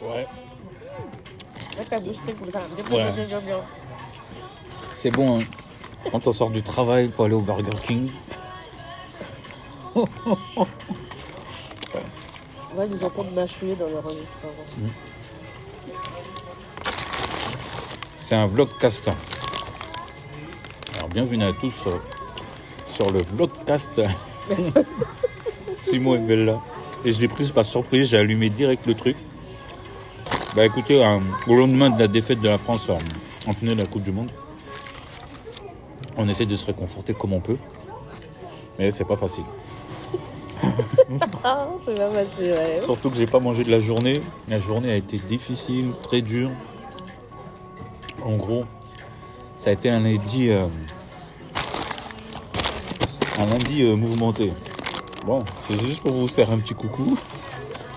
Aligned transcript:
Ouais. 0.00 0.26
Ouais. 2.90 3.12
C'est 4.98 5.10
bon, 5.10 5.38
hein. 5.40 5.44
Quand 6.10 6.26
on 6.26 6.32
sort 6.32 6.50
du 6.50 6.62
travail 6.62 7.08
pour 7.08 7.24
aller 7.24 7.34
au 7.34 7.40
Burger 7.40 7.78
King. 7.84 8.10
On 9.96 10.06
va 12.76 12.86
nous 12.86 13.02
entendre 13.02 13.32
mâchouiller 13.32 13.74
dans 13.74 13.88
l'enregistrement. 13.88 14.52
C'est 18.20 18.36
un 18.36 18.46
vlogcast. 18.46 19.08
Alors 20.96 21.08
bienvenue 21.08 21.44
à 21.44 21.52
tous 21.52 21.74
euh, 21.86 21.98
sur 22.88 23.10
le 23.10 23.20
vlogcast. 23.22 24.00
Simon 25.82 26.14
et 26.14 26.18
Bella. 26.18 26.60
Et 27.04 27.12
je 27.12 27.20
l'ai 27.20 27.28
prise 27.28 27.50
par 27.50 27.64
surprise, 27.64 28.10
j'ai 28.10 28.18
allumé 28.18 28.50
direct 28.50 28.86
le 28.86 28.94
truc. 28.94 29.16
Bah 30.58 30.66
écoutez, 30.66 31.00
euh, 31.00 31.20
au 31.46 31.54
lendemain 31.54 31.88
de 31.88 32.00
la 32.00 32.08
défaite 32.08 32.40
de 32.40 32.48
la 32.48 32.58
France 32.58 32.88
euh, 32.90 32.98
en 33.46 33.52
finale 33.52 33.76
de 33.76 33.82
la 33.82 33.86
Coupe 33.86 34.02
du 34.02 34.10
Monde, 34.10 34.28
on 36.16 36.28
essaie 36.28 36.46
de 36.46 36.56
se 36.56 36.66
réconforter 36.66 37.14
comme 37.14 37.32
on 37.32 37.38
peut. 37.38 37.58
Mais 38.76 38.90
c'est 38.90 39.04
pas 39.04 39.16
facile. 39.16 39.44
Ah, 41.44 41.68
c'est 41.86 41.94
pas 41.94 42.10
facile, 42.10 42.50
ouais. 42.50 42.80
Surtout 42.82 43.10
que 43.10 43.16
j'ai 43.16 43.28
pas 43.28 43.38
mangé 43.38 43.62
de 43.62 43.70
la 43.70 43.80
journée. 43.80 44.20
La 44.48 44.58
journée 44.58 44.90
a 44.90 44.96
été 44.96 45.18
difficile, 45.18 45.92
très 46.02 46.22
dure. 46.22 46.50
En 48.24 48.34
gros, 48.34 48.64
ça 49.54 49.70
a 49.70 49.74
été 49.74 49.88
un 49.88 50.00
lundi, 50.00 50.50
euh, 50.50 50.66
un 53.38 53.46
lundi 53.46 53.84
euh, 53.84 53.94
mouvementé. 53.94 54.52
Bon, 55.24 55.38
c'est 55.68 55.80
juste 55.80 56.02
pour 56.02 56.14
vous 56.14 56.26
faire 56.26 56.50
un 56.50 56.58
petit 56.58 56.74
coucou. 56.74 57.16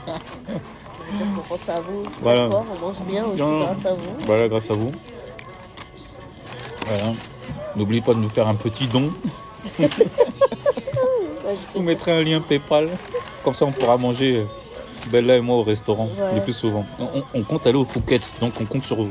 Qu'on 1.18 1.42
pense 1.58 1.70
à 1.70 1.80
vous. 1.82 2.04
Voilà. 2.22 2.50
fort, 2.50 2.66
on 2.76 2.86
mange 2.88 2.96
bien 3.08 3.26
aussi 3.26 3.38
grâce 3.38 3.86
à 3.86 3.94
vous. 3.94 4.16
Voilà, 4.26 4.48
grâce 4.48 4.70
à 4.70 4.74
vous. 4.74 4.92
Voilà. 6.88 7.14
N'oubliez 7.76 8.02
pas 8.02 8.14
de 8.14 8.20
nous 8.20 8.30
faire 8.30 8.48
un 8.48 8.56
petit 8.56 8.88
don. 8.88 9.10
Je 9.80 9.86
vous 11.76 11.82
mettrai 11.82 12.12
un 12.12 12.24
lien 12.24 12.42
PayPal. 12.42 12.90
Comme 13.44 13.54
ça, 13.54 13.66
on 13.66 13.72
pourra 13.72 13.98
manger 13.98 14.46
Bella 15.12 15.38
et 15.38 15.42
moi 15.42 15.58
au 15.58 15.64
restaurant 15.64 16.06
Ouais. 16.18 16.36
le 16.36 16.42
plus 16.42 16.54
souvent. 16.54 16.86
On, 17.00 17.04
on- 17.20 17.24
on 17.34 17.44
compte 17.44 17.66
aller 17.68 17.78
au 17.78 17.86
Phuket, 17.86 18.22
donc 18.40 18.54
on 18.62 18.66
compte 18.66 18.86
sur 18.86 18.98
vous. 18.98 19.10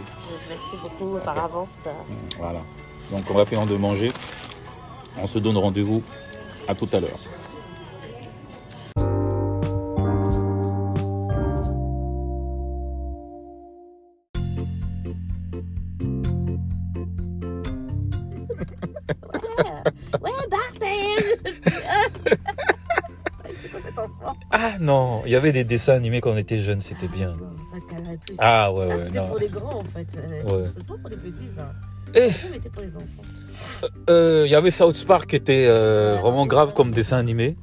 Merci 0.48 0.76
beaucoup 0.82 1.18
par 1.24 1.42
avance. 1.44 1.78
euh, 1.86 1.90
Voilà. 2.38 2.60
Donc 3.10 3.22
on 3.30 3.34
va 3.34 3.44
finir 3.44 3.66
de 3.66 3.76
manger. 3.76 4.10
On 5.20 5.26
se 5.26 5.38
donne 5.38 5.56
rendez-vous 5.58 6.02
à 6.68 6.74
tout 6.74 6.88
à 6.92 7.00
l'heure. 7.00 7.18
Ah 24.72 24.76
non, 24.80 25.22
il 25.26 25.32
y 25.32 25.36
avait 25.36 25.52
des 25.52 25.64
dessins 25.64 25.94
animés 25.94 26.20
quand 26.20 26.30
on 26.32 26.36
était 26.36 26.58
jeunes, 26.58 26.80
c'était 26.80 27.08
bien. 27.08 27.36
Ça 27.72 27.78
calerait 27.96 28.16
plus. 28.26 28.36
Ah 28.38 28.72
ouais, 28.72 28.88
Ah, 28.90 28.96
ouais, 28.96 29.04
c'était 29.04 29.26
pour 29.26 29.38
les 29.38 29.48
grands 29.48 29.78
en 29.78 29.84
fait. 29.84 30.06
Euh, 30.16 30.42
Ouais. 30.62 30.68
C'est 30.68 30.86
pas 30.86 30.94
pour 31.00 31.10
les 31.10 31.16
petits. 31.16 31.48
Eh. 32.14 32.30
Pour 32.72 32.82
les 32.82 32.96
enfants 32.96 33.22
Euh, 34.08 34.44
Il 34.46 34.50
y 34.50 34.54
avait 34.54 34.70
South 34.70 35.04
Park 35.06 35.30
qui 35.30 35.36
était 35.36 35.66
euh, 35.68 36.16
Ouais, 36.16 36.22
vraiment 36.22 36.46
grave 36.46 36.68
ça. 36.70 36.74
comme 36.74 36.90
dessin 36.92 37.18
animé. 37.18 37.56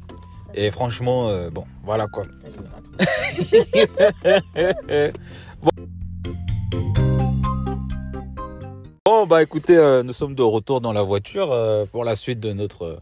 Et 0.53 0.71
franchement, 0.71 1.29
euh, 1.29 1.49
bon, 1.49 1.65
voilà 1.83 2.07
quoi. 2.07 2.23
Bon, 9.05 9.25
bah 9.25 9.41
écoutez, 9.41 9.77
euh, 9.77 10.03
nous 10.03 10.13
sommes 10.13 10.35
de 10.35 10.43
retour 10.43 10.81
dans 10.81 10.93
la 10.93 11.01
voiture 11.01 11.51
euh, 11.51 11.85
pour 11.85 12.03
la 12.03 12.15
suite 12.15 12.39
de 12.39 12.51
notre 12.53 12.83
euh, 12.85 12.99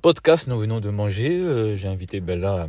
podcast. 0.00 0.48
Nous 0.48 0.58
venons 0.58 0.80
de 0.80 0.88
manger. 0.88 1.38
euh, 1.38 1.76
J'ai 1.76 1.88
invité 1.88 2.20
Bella 2.20 2.64
euh, 2.64 2.68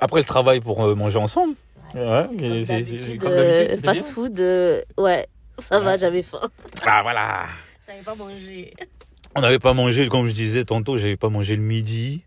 après 0.00 0.20
le 0.20 0.24
travail 0.26 0.60
pour 0.60 0.84
euh, 0.84 0.94
manger 0.94 1.18
ensemble. 1.18 1.54
Ouais, 1.94 2.26
c'est- 2.64 2.80
d'habitude, 2.82 3.18
comme 3.20 3.32
euh, 3.32 3.58
d'habitude, 3.58 3.84
fast 3.84 4.10
food, 4.10 4.40
euh, 4.40 4.82
ouais, 4.98 5.26
ça 5.58 5.78
va, 5.78 5.96
j'avais 5.96 6.22
faim. 6.22 6.40
Ah 6.84 7.02
voilà. 7.02 7.46
J'avais 7.86 8.02
pas 8.02 8.14
mangé. 8.14 8.72
On 9.36 9.40
n'avait 9.40 9.58
pas 9.58 9.74
mangé, 9.74 10.08
comme 10.08 10.26
je 10.26 10.32
disais 10.32 10.64
tantôt, 10.64 10.96
j'avais 10.96 11.16
pas 11.16 11.28
mangé 11.28 11.56
le 11.56 11.62
midi. 11.62 12.24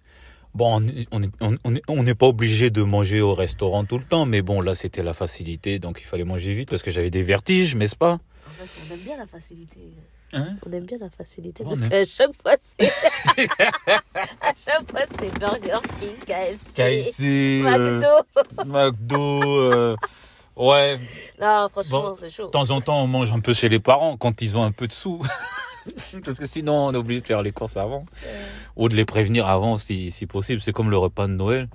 Bon, 0.54 0.82
on 0.82 0.88
est- 0.88 1.08
on 1.12 1.22
est- 1.24 1.30
on 1.42 1.58
on 1.64 1.76
est- 1.76 1.82
on 1.88 2.04
n'est 2.04 2.16
pas 2.16 2.26
obligé 2.28 2.70
de 2.70 2.82
manger 2.82 3.22
au 3.22 3.34
restaurant 3.34 3.86
tout 3.86 3.98
le 3.98 4.04
temps, 4.04 4.26
mais 4.26 4.42
bon, 4.42 4.60
là, 4.62 4.74
c'était 4.76 5.04
la 5.04 5.14
facilité, 5.14 5.78
donc 5.80 6.00
il 6.02 6.06
fallait 6.06 6.24
manger 6.24 6.54
vite 6.54 6.70
parce 6.70 6.82
que 6.82 6.90
j'avais 6.92 7.10
des 7.12 7.22
vertiges, 7.22 7.76
n'est-ce 7.76 7.96
pas? 7.96 8.20
Fait, 8.66 8.82
on 8.90 8.94
aime 8.94 9.00
bien 9.00 9.18
la 9.18 9.28
facilité. 9.28 9.80
Hein 10.34 10.56
On 10.66 10.72
aime 10.72 10.86
bien 10.86 10.98
la 11.00 11.10
facilité 11.10 11.64
On 11.66 11.70
parce 11.70 11.82
aime. 11.82 11.90
qu'à 11.90 12.06
chaque 12.06 12.34
fois, 12.34 12.56
c'est. 12.62 12.88
à 14.42 14.54
chaque 14.56 14.92
fois, 14.92 15.02
c'est 15.20 15.40
Burger 15.40 15.80
King, 16.00 16.18
KFC, 16.26 16.74
KFC, 16.76 17.64
euh, 17.66 18.00
McDo. 18.00 18.66
McDo, 18.66 19.44
euh, 19.44 19.96
ouais. 20.56 21.00
Non, 21.40 21.70
franchement, 21.72 22.02
Bon, 22.02 22.16
c'est 22.20 22.30
chaud. 22.30 22.48
De 22.48 22.52
temps 22.52 22.70
en 22.72 22.82
temps, 22.82 23.02
on 23.02 23.08
mange 23.08 23.32
un 23.32 23.40
peu 23.40 23.54
chez 23.54 23.70
les 23.70 23.80
parents 23.80 24.18
quand 24.18 24.42
ils 24.42 24.58
ont 24.58 24.64
un 24.64 24.72
peu 24.72 24.88
de 24.88 24.92
sous. 24.94 25.26
Parce 26.26 26.38
que 26.38 26.46
sinon, 26.46 26.88
on 26.88 26.94
est 26.94 26.98
obligé 26.98 27.22
de 27.22 27.28
faire 27.28 27.42
les 27.42 27.52
courses 27.52 27.78
avant. 27.78 28.06
Ou 28.76 28.90
de 28.90 28.96
les 28.96 29.06
prévenir 29.06 29.48
avant 29.48 29.78
si, 29.78 30.12
si 30.12 30.26
possible. 30.26 30.60
C'est 30.60 30.74
comme 30.74 30.90
le 30.90 30.98
repas 30.98 31.28
de 31.28 31.34
Noël. 31.34 31.70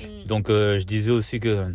Mm. 0.00 0.26
Donc, 0.26 0.48
euh, 0.48 0.78
je 0.78 0.84
disais 0.84 1.10
aussi 1.10 1.40
que 1.40 1.74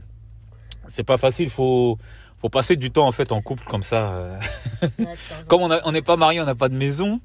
c'est 0.87 1.03
pas 1.03 1.17
facile. 1.17 1.51
Faut, 1.51 1.99
faut 2.39 2.49
passer 2.49 2.75
du 2.75 2.91
temps 2.91 3.07
en 3.07 3.11
fait 3.11 3.31
en 3.31 3.41
couple 3.41 3.63
comme 3.67 3.83
ça. 3.83 4.11
euh. 4.11 4.39
Comme 5.47 5.61
on 5.63 5.91
n'est 5.91 6.01
pas 6.03 6.17
marié, 6.17 6.39
on 6.41 6.45
n'a 6.45 6.53
pas 6.55 6.69
de 6.69 6.75
maison. 6.75 7.19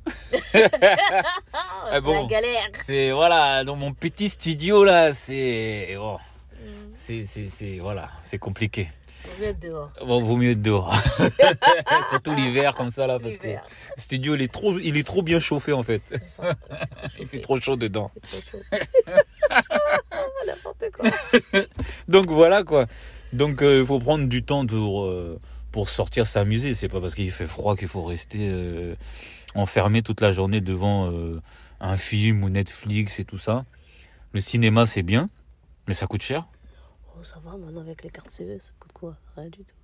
Ah, 0.54 0.58
Ah 1.52 1.90
c'est 1.92 2.00
bon. 2.00 2.22
la 2.22 2.28
galère. 2.28 2.68
C'est 2.86 3.10
voilà, 3.12 3.64
dans 3.64 3.76
mon 3.76 3.92
petit 3.92 4.28
studio 4.28 4.84
là, 4.84 5.12
c'est 5.12 5.94
bon, 5.96 6.18
Mm. 6.62 6.92
c'est 6.96 7.78
voilà, 7.80 8.08
c'est 8.22 8.38
compliqué. 8.38 8.88
Faut 9.24 9.40
mieux 9.42 9.48
être 9.48 9.58
dehors. 9.60 9.90
Bon, 10.06 10.22
vaut 10.22 10.36
mieux 10.36 10.52
être 10.52 10.62
dehors. 10.62 10.94
Surtout 12.10 12.34
l'hiver 12.34 12.74
comme 12.74 12.90
ça 12.90 13.06
là, 13.08 13.18
parce 13.20 13.36
que 13.36 13.48
le 13.48 13.56
studio 13.96 14.34
il 14.36 14.42
est 14.42 14.52
trop, 14.52 14.78
il 14.78 14.96
est 14.96 15.02
trop 15.06 15.22
bien 15.22 15.40
chauffé 15.40 15.72
en 15.72 15.82
fait. 15.82 16.02
ça. 16.28 16.54
Il 17.20 17.26
fait 17.26 17.40
trop 17.40 17.60
chaud 17.60 17.76
dedans. 17.76 18.10
C'est 18.24 18.44
trop 18.46 18.58
chaud. 18.58 18.78
N'importe 20.46 20.84
quoi. 20.92 21.10
Donc 22.08 22.26
voilà 22.30 22.62
quoi. 22.64 22.86
Donc 23.32 23.62
euh, 23.62 23.80
il 23.80 23.86
faut 23.86 23.98
prendre 24.00 24.26
du 24.28 24.42
temps 24.42 24.66
pour 24.66 25.04
euh, 25.04 25.38
pour 25.70 25.88
sortir 25.88 26.26
s'amuser. 26.26 26.74
C'est 26.74 26.88
pas 26.88 27.00
parce 27.00 27.14
qu'il 27.14 27.30
fait 27.30 27.46
froid 27.46 27.76
qu'il 27.76 27.88
faut 27.88 28.04
rester 28.04 28.48
euh, 28.50 28.94
enfermé 29.54 30.02
toute 30.02 30.20
la 30.20 30.30
journée 30.32 30.60
devant 30.60 31.10
un 31.80 31.96
film 31.96 32.44
ou 32.44 32.48
Netflix 32.50 33.18
et 33.20 33.24
tout 33.24 33.38
ça. 33.38 33.64
Le 34.32 34.40
cinéma 34.40 34.86
c'est 34.86 35.02
bien, 35.02 35.28
mais 35.88 35.94
ça 35.94 36.06
coûte 36.06 36.22
cher. 36.22 36.46
Oh, 37.18 37.22
ça 37.22 37.36
va, 37.44 37.56
maintenant 37.56 37.80
avec 37.82 38.02
les 38.02 38.10
cartes 38.10 38.30
CE, 38.30 38.58
ça 38.58 38.72
te 38.72 38.78
coûte 38.80 38.92
quoi? 38.92 39.16
Rien 39.36 39.48
du 39.50 39.58
tout. 39.64 39.74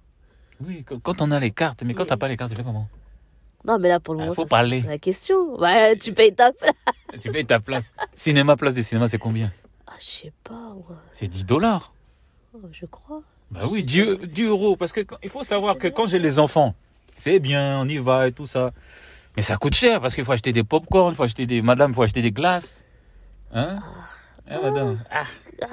Oui, 0.60 0.84
quand- 0.84 1.20
on 1.22 1.30
a 1.30 1.38
les 1.38 1.50
cartes, 1.52 1.82
mais 1.84 1.94
quand 1.94 2.06
t'as 2.06 2.16
pas 2.16 2.26
les 2.28 2.36
cartes, 2.36 2.50
tu 2.50 2.56
fais 2.56 2.64
comment? 2.64 2.88
Non, 3.64 3.78
mais 3.78 3.88
là, 3.88 4.00
pour 4.00 4.14
le 4.14 4.20
Ah, 4.20 4.22
moment, 4.24 4.34
faut 4.34 4.42
ça, 4.42 4.48
parler. 4.48 4.80
c'est 4.80 4.88
la 4.88 4.98
question. 4.98 5.56
Bah, 5.58 5.94
tu 5.96 6.12
payes 6.12 6.34
ta 6.34 6.52
place. 6.52 6.72
Tu 7.22 7.30
payes 7.30 7.46
ta 7.46 7.58
place. 7.60 7.92
Cinéma, 8.14 8.56
place 8.56 8.74
des 8.74 8.82
cinémas, 8.82 9.08
c'est 9.08 9.18
combien? 9.18 9.52
Ah, 9.86 9.92
je 9.98 10.04
sais 10.04 10.32
pas, 10.44 10.74
moi. 10.74 11.00
C'est 11.12 11.28
10 11.28 11.44
dollars. 11.44 11.92
Oh, 12.54 12.60
je 12.72 12.86
crois. 12.86 13.22
Bah 13.50 13.62
oui, 13.70 13.80
Je 13.80 13.86
10, 13.86 14.20
sais. 14.20 14.26
10 14.26 14.42
euros. 14.44 14.76
Parce 14.76 14.92
que 14.92 15.00
quand- 15.00 15.16
il 15.22 15.30
faut 15.30 15.44
savoir 15.44 15.76
que 15.78 15.88
quand 15.88 16.06
j'ai 16.08 16.18
les 16.18 16.38
enfants, 16.38 16.74
c'est 17.16 17.38
bien, 17.38 17.78
on 17.80 17.88
y 17.88 17.98
va 17.98 18.28
et 18.28 18.32
tout 18.32 18.46
ça. 18.46 18.72
Mais 19.36 19.42
ça 19.42 19.56
coûte 19.56 19.74
cher 19.74 20.00
parce 20.00 20.14
qu'il 20.14 20.24
faut 20.24 20.32
acheter 20.32 20.52
des 20.52 20.64
pop-corn, 20.64 21.12
il 21.12 21.16
faut 21.16 21.22
acheter 21.22 21.46
des. 21.46 21.62
Madame, 21.62 21.92
il 21.92 21.94
faut 21.94 22.02
acheter 22.02 22.22
des 22.22 22.32
glaces. 22.32 22.84
Hein? 23.54 23.78
Hein, 24.50 24.58
madame 24.62 24.98
Ah, 25.10 25.24
Ah, 25.62 25.66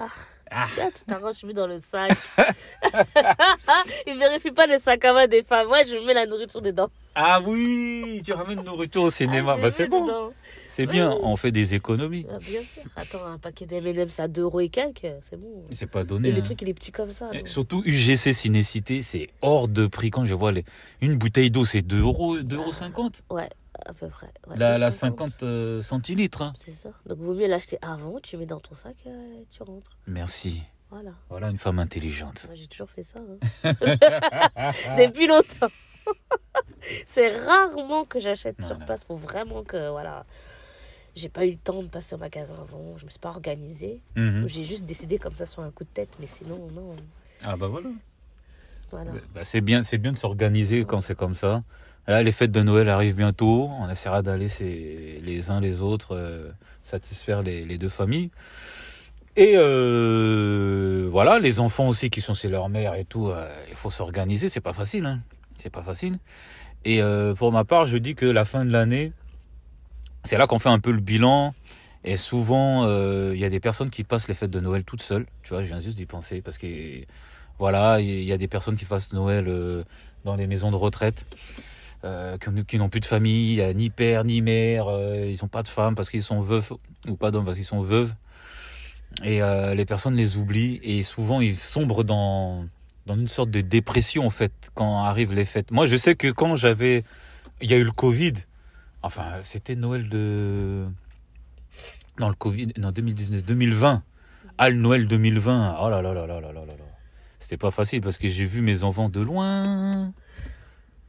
ah. 0.52 0.68
là, 0.78 0.90
tu 0.96 1.04
t'arranges, 1.06 1.36
je 1.42 1.48
mets 1.48 1.54
dans 1.54 1.68
le 1.68 1.80
sac. 1.80 2.12
Il 4.08 4.18
vérifie 4.18 4.52
pas 4.52 4.68
le 4.68 4.78
sac 4.78 5.04
à 5.06 5.14
main 5.14 5.28
des 5.28 5.44
femmes. 5.44 5.68
Moi, 5.68 5.84
je 5.84 5.98
mets 6.06 6.14
la 6.14 6.26
nourriture 6.26 6.62
dedans. 6.62 6.90
Ah 7.16 7.40
oui, 7.42 8.22
tu 8.26 8.34
ramènes 8.34 8.62
nourriture 8.64 9.04
au 9.04 9.10
cinéma. 9.10 9.54
Ah, 9.58 9.62
bah 9.62 9.72
c'est 9.72 9.88
bon. 9.88 10.06
dedans. 10.06 10.30
C'est 10.76 10.86
Ouais, 10.88 10.92
bien, 10.92 11.10
ouais. 11.10 11.20
on 11.24 11.38
fait 11.38 11.54
des 11.54 11.74
économies. 11.74 12.26
Ah, 12.30 12.38
bien 12.40 12.62
sûr. 12.62 12.82
Attends, 12.98 13.24
un 13.26 13.38
paquet 13.38 13.66
d'M&M's 13.66 14.20
à 14.20 14.28
2 14.28 14.42
euros 14.42 14.60
et 14.60 14.68
quelques, 14.68 15.08
c'est 15.22 15.38
bon. 15.40 15.64
C'est 15.72 15.90
pas 15.90 16.04
donné. 16.04 16.28
Et 16.28 16.32
le 16.34 16.40
hein. 16.40 16.42
truc, 16.42 16.62
il 16.64 16.68
est 16.68 16.74
petit 16.74 16.92
comme 16.92 17.12
ça. 17.12 17.30
Et. 17.32 17.46
Surtout 17.46 17.82
UGC 17.86 18.34
Cinécité, 18.34 19.02
c'est 19.02 19.30
hors 19.42 19.70
de 19.70 19.88
prix. 19.88 20.10
Quand 20.12 20.26
je 20.26 20.34
vois 20.34 20.52
les... 20.52 20.66
une 21.00 21.16
bouteille 21.16 21.50
d'eau, 21.50 21.64
c'est 21.64 21.82
2 21.82 22.02
euros, 22.02 22.40
2 22.40 22.58
euros 22.58 22.74
50. 22.74 23.24
Ouais, 23.30 23.50
à 23.86 23.94
peu 23.94 24.10
près. 24.10 24.28
Ouais, 24.48 24.58
La, 24.58 24.76
2,50. 24.76 24.80
la 24.80 24.92
50 24.92 25.44
euh, 25.44 25.82
centilitres. 25.82 26.42
hein. 26.42 26.52
C'est 26.60 26.72
ça. 26.72 26.90
Donc, 27.06 27.20
vaut 27.20 27.34
mieux 27.36 27.48
l'acheter 27.48 27.78
avant, 27.82 28.20
tu 28.22 28.36
mets 28.36 28.46
dans 28.46 28.60
ton 28.60 28.76
sac 28.76 28.98
euh, 29.08 29.42
et 29.42 29.46
tu 29.50 29.64
rentres. 29.64 29.92
Merci. 30.08 30.62
Voilà. 30.92 31.12
Voilà 31.30 31.50
une 31.52 31.58
femme 31.58 31.80
intelligente. 31.80 32.44
Moi, 32.48 32.56
j'ai 32.56 32.68
toujours 32.68 32.90
fait 32.90 33.04
ça. 33.04 33.20
hein. 33.64 33.74
Depuis 34.98 35.28
longtemps. 35.28 35.72
c'est 37.08 37.30
rarement 37.30 38.04
que 38.04 38.20
j'achète 38.20 38.62
sur 38.62 38.78
place. 38.80 39.06
Faut 39.06 39.16
vraiment 39.16 39.64
que, 39.64 39.90
voilà. 39.90 40.26
J'ai 41.16 41.30
pas 41.30 41.46
eu 41.46 41.52
le 41.52 41.58
temps 41.58 41.82
de 41.82 41.88
passer 41.88 42.14
au 42.16 42.18
magasin 42.18 42.56
avant. 42.62 42.98
Je 42.98 43.06
me 43.06 43.10
suis 43.10 43.20
pas 43.20 43.30
organisée. 43.30 44.02
Mhm. 44.16 44.48
J'ai 44.48 44.64
juste 44.64 44.86
décidé 44.86 45.18
comme 45.18 45.36
ça 45.36 45.46
sur 45.46 45.64
un 45.64 45.72
coup 45.72 45.86
de 45.86 45.90
tête. 45.90 46.18
Mais 46.20 46.28
sinon, 46.28 46.68
non. 46.74 46.96
Ah 47.44 47.56
bah 47.56 47.68
voilà. 47.68 47.90
Voilà. 48.92 49.12
Bah, 49.34 49.44
c'est 49.44 49.62
bien, 49.62 49.82
bien 49.82 50.12
de 50.12 50.18
s'organiser 50.18 50.84
quand 50.84 51.00
c'est 51.00 51.16
comme 51.16 51.34
ça. 51.34 51.64
Là, 52.08 52.22
les 52.22 52.32
fêtes 52.32 52.52
de 52.52 52.62
Noël 52.62 52.90
arrivent 52.90 53.16
bientôt. 53.16 53.70
On 53.80 53.90
essaiera 53.90 54.22
d'aller 54.22 54.48
les 55.22 55.52
uns 55.52 55.62
les 55.62 55.82
autres 55.82 56.16
euh, 56.16 56.52
satisfaire 56.84 57.42
les, 57.42 57.66
les 57.66 57.78
deux 57.78 57.90
familles. 57.90 58.30
Et 59.38 59.54
euh, 59.56 61.08
voilà, 61.10 61.40
les 61.40 61.60
enfants 61.60 61.88
aussi 61.88 62.10
qui 62.10 62.22
sont 62.22 62.34
chez 62.34 62.48
leur 62.48 62.70
mère 62.70 62.94
et 62.94 63.06
tout, 63.06 63.28
euh, 63.28 63.50
il 63.70 63.76
faut 63.76 63.90
s'organiser. 63.90 64.50
C'est 64.50 64.62
pas 64.62 64.74
facile, 64.74 65.06
hein. 65.06 65.22
C'est 65.58 65.72
pas 65.72 65.82
facile. 65.82 66.20
Et 66.84 67.02
pour 67.38 67.52
ma 67.52 67.64
part, 67.64 67.88
je 67.88 67.98
dis 67.98 68.14
que 68.14 68.28
la 68.28 68.46
fin 68.46 68.64
de 68.64 68.72
l'année, 68.72 69.12
c'est 70.26 70.38
là 70.38 70.48
qu'on 70.48 70.60
fait 70.60 70.70
un 70.70 70.80
peu 70.80 70.92
le 70.92 71.00
bilan. 71.00 71.54
Et 72.04 72.18
souvent, 72.18 72.86
euh, 72.86 73.32
il 73.34 73.40
y 73.40 73.46
a 73.46 73.50
des 73.50 73.60
personnes 73.60 73.90
qui 73.90 74.04
passent 74.04 74.28
les 74.28 74.34
fêtes 74.34 74.52
de 74.52 74.60
Noël 74.60 74.84
toutes 74.84 75.02
seules. 75.02 75.26
Tu 75.44 75.50
vois, 75.50 75.64
je 75.64 75.68
viens 75.68 75.80
juste 75.80 75.98
d'y 75.98 76.06
penser 76.06 76.42
parce 76.42 76.58
que 76.58 76.68
voilà, 77.58 78.00
il 78.00 78.24
y 78.24 78.32
a 78.32 78.38
des 78.38 78.48
personnes 78.48 78.76
qui 78.76 78.86
passent 78.86 79.14
Noël 79.14 79.46
euh, 79.48 79.84
dans 80.24 80.36
les 80.36 80.46
maisons 80.46 80.72
de 80.72 80.76
retraite. 80.76 81.26
Euh, 82.04 82.38
qui, 82.68 82.78
n'ont 82.78 82.90
plus 82.90 83.00
de 83.00 83.06
famille, 83.06 83.64
ni 83.74 83.90
père 83.90 84.26
ni 84.26 84.44
mère, 84.44 84.86
ils 85.26 85.40
n'ont 85.42 85.48
pas 85.48 85.64
de 85.64 85.68
femme 85.68 85.96
parce 85.96 86.12
qu'ils 86.12 86.22
sont 86.22 86.40
veufs 86.40 86.72
ou 87.08 87.16
pas 87.16 87.32
d'hommes 87.32 87.46
parce 87.46 87.58
qu'ils 87.58 87.66
sont 87.66 87.82
veuves. 87.82 88.14
Et 89.24 89.40
les 89.76 89.86
personnes 89.86 90.16
les 90.16 90.38
oublient 90.38 90.80
et 90.84 91.02
souvent 91.02 91.42
ils 91.42 91.56
sombrent 91.56 92.04
dans 92.04 92.66
dans 93.08 93.16
une 93.16 93.28
sorte 93.28 93.50
de 93.50 93.62
dépression 93.62 94.28
en 94.28 94.30
fait 94.30 94.52
quand 94.76 95.04
arrivent 95.04 95.34
les 95.34 95.46
fêtes. 95.46 95.72
Moi 95.72 95.88
je 95.88 95.96
sais 95.96 96.14
que 96.14 96.28
quand 96.28 96.56
j'avais 96.56 97.04
il 97.60 97.72
y 97.72 97.74
a 97.74 97.78
eu 97.78 97.84
le 97.84 97.92
Covid, 97.92 98.34
enfin 99.06 99.40
c'était 99.44 99.76
Noël 99.76 100.10
de 100.10 100.88
non 102.20 102.28
le 102.30 102.34
Covid 102.34 102.70
non 102.78 102.92
2019 102.92 103.44
2020. 103.44 104.04
Ah 104.58 104.70
le 104.70 104.78
Noël 104.78 105.08
2020. 105.08 105.78
Oh 105.82 105.90
là 105.90 106.02
là 106.02 106.14
là 106.14 106.26
là 106.26 106.40
là 106.42 106.52
là 106.52 106.66
là 106.66 106.74
là. 106.74 106.84
C'était 107.40 107.58
pas 107.58 107.72
facile 107.72 108.02
parce 108.02 108.18
que 108.18 108.28
j'ai 108.28 108.46
vu 108.46 108.62
mes 108.62 108.84
enfants 108.84 109.10
de 109.10 109.22
loin. 109.22 110.12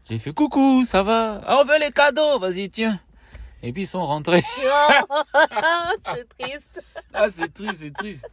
J'ai 0.09 0.19
fait 0.19 0.33
coucou, 0.33 0.85
ça 0.85 1.03
va? 1.03 1.41
Ah, 1.47 1.59
On 1.61 1.65
veut 1.65 1.81
les 1.81 1.91
cadeaux, 1.91 2.39
vas-y 2.39 2.69
tiens. 2.71 3.01
Et 3.63 3.73
puis 3.73 3.83
ils 3.83 3.87
sont 3.87 4.05
rentrés. 4.05 4.45
Oh, 5.39 6.13
c'est 6.15 6.29
triste. 6.39 6.83
Ah 7.15 7.29
c'est 7.31 7.53
triste, 7.53 7.77
c'est 7.79 7.93
triste. 7.93 8.27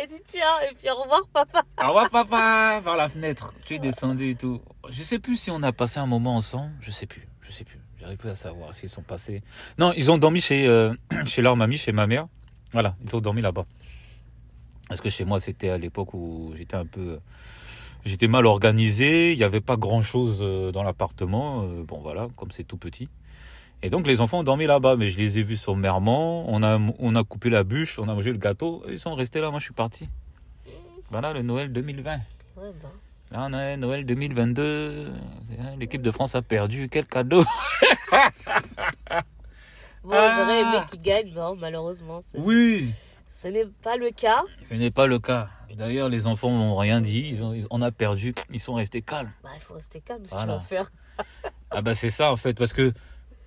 Et 0.00 0.06
tu 0.06 0.14
tiens, 0.26 0.60
et 0.68 0.74
puis 0.74 0.88
au 0.90 1.02
revoir, 1.02 1.26
papa. 1.32 1.62
Au 1.82 1.88
revoir 1.88 2.10
papa, 2.10 2.80
par 2.82 2.96
la 2.96 3.08
fenêtre. 3.08 3.54
Tu 3.66 3.74
es 3.74 3.78
descendu 3.78 4.30
et 4.30 4.34
tout. 4.34 4.60
Je 4.88 5.02
sais 5.02 5.18
plus 5.18 5.36
si 5.36 5.50
on 5.50 5.62
a 5.62 5.72
passé 5.72 5.98
un 6.00 6.06
moment 6.06 6.36
ensemble. 6.36 6.72
Je 6.80 6.90
sais 6.90 7.06
plus, 7.06 7.28
je 7.42 7.52
sais 7.52 7.64
plus. 7.64 7.79
J'arrive 8.00 8.16
plus 8.18 8.30
à 8.30 8.34
savoir 8.34 8.74
s'ils 8.74 8.88
sont 8.88 9.02
passés. 9.02 9.42
Non, 9.78 9.92
ils 9.96 10.10
ont 10.10 10.18
dormi 10.18 10.40
chez 10.40 10.66
euh, 10.66 10.94
chez 11.26 11.42
leur 11.42 11.56
mamie, 11.56 11.76
chez 11.76 11.92
ma 11.92 12.06
mère. 12.06 12.26
Voilà, 12.72 12.96
ils 13.04 13.14
ont 13.14 13.20
dormi 13.20 13.42
là-bas. 13.42 13.66
Parce 14.88 15.00
que 15.00 15.10
chez 15.10 15.24
moi, 15.24 15.38
c'était 15.38 15.68
à 15.70 15.78
l'époque 15.78 16.14
où 16.14 16.52
j'étais 16.56 16.76
un 16.76 16.86
peu, 16.86 17.20
j'étais 18.04 18.26
mal 18.28 18.46
organisé. 18.46 19.32
Il 19.32 19.38
n'y 19.38 19.44
avait 19.44 19.60
pas 19.60 19.76
grand-chose 19.76 20.38
euh, 20.40 20.72
dans 20.72 20.82
l'appartement. 20.82 21.64
Euh, 21.64 21.84
Bon 21.84 22.00
voilà, 22.00 22.28
comme 22.36 22.50
c'est 22.50 22.64
tout 22.64 22.78
petit. 22.78 23.08
Et 23.82 23.90
donc 23.90 24.06
les 24.06 24.20
enfants 24.20 24.40
ont 24.40 24.44
dormi 24.44 24.66
là-bas, 24.66 24.96
mais 24.96 25.08
je 25.08 25.18
les 25.18 25.38
ai 25.38 25.42
vus 25.42 25.56
sommairement. 25.56 26.44
On 26.52 26.62
a 26.62 26.78
on 26.98 27.14
a 27.16 27.24
coupé 27.24 27.50
la 27.50 27.64
bûche, 27.64 27.98
on 27.98 28.08
a 28.08 28.14
mangé 28.14 28.32
le 28.32 28.38
gâteau. 28.38 28.82
Ils 28.88 28.98
sont 28.98 29.14
restés 29.14 29.40
là. 29.40 29.50
Moi, 29.50 29.58
je 29.58 29.64
suis 29.64 29.74
parti. 29.74 30.08
Voilà 31.10 31.32
le 31.32 31.42
Noël 31.42 31.72
2020. 31.72 32.12
Ouais, 32.12 32.20
bah. 32.82 32.90
Là, 33.32 33.46
on 33.48 33.52
est 33.52 33.76
Noël 33.76 34.04
2022. 34.04 35.12
C'est- 35.42 35.58
hein, 35.60 35.76
L'équipe 35.78 36.02
de 36.02 36.10
France 36.10 36.34
a 36.34 36.42
perdu. 36.42 36.88
Quel 36.90 37.06
cadeau 37.06 37.44
Bon, 40.02 40.12
Ah. 40.14 40.34
j'aurais 40.36 40.60
aimé 40.60 40.78
qu'il 40.90 41.00
gagne, 41.02 41.32
malheureusement. 41.58 42.20
Oui. 42.34 42.92
Ce 43.28 43.48
n'est 43.48 43.66
pas 43.82 43.96
le 43.96 44.10
cas. 44.10 44.42
Ce 44.64 44.74
n'est 44.74 44.90
pas 44.90 45.06
le 45.06 45.18
cas. 45.18 45.48
D'ailleurs, 45.76 46.08
les 46.08 46.26
enfants 46.26 46.50
n'ont 46.50 46.74
rien 46.76 47.00
dit. 47.00 47.28
Ils 47.32 47.44
ont, 47.44 47.52
ils- 47.52 47.66
on 47.70 47.80
a 47.82 47.92
perdu. 47.92 48.34
Ils 48.50 48.58
sont 48.58 48.74
restés 48.74 49.02
calmes. 49.02 49.30
Bah, 49.44 49.50
il 49.54 49.60
faut 49.60 49.74
rester 49.74 50.00
calme 50.00 50.24
si 50.26 50.34
Voilà. 50.34 50.54
tu 50.54 50.60
veux 50.60 50.66
faire. 50.66 50.90
Ah 51.70 51.82
bah 51.82 51.94
c'est 51.94 52.10
ça 52.10 52.32
en 52.32 52.36
fait, 52.36 52.56
parce 52.58 52.72
que 52.72 52.92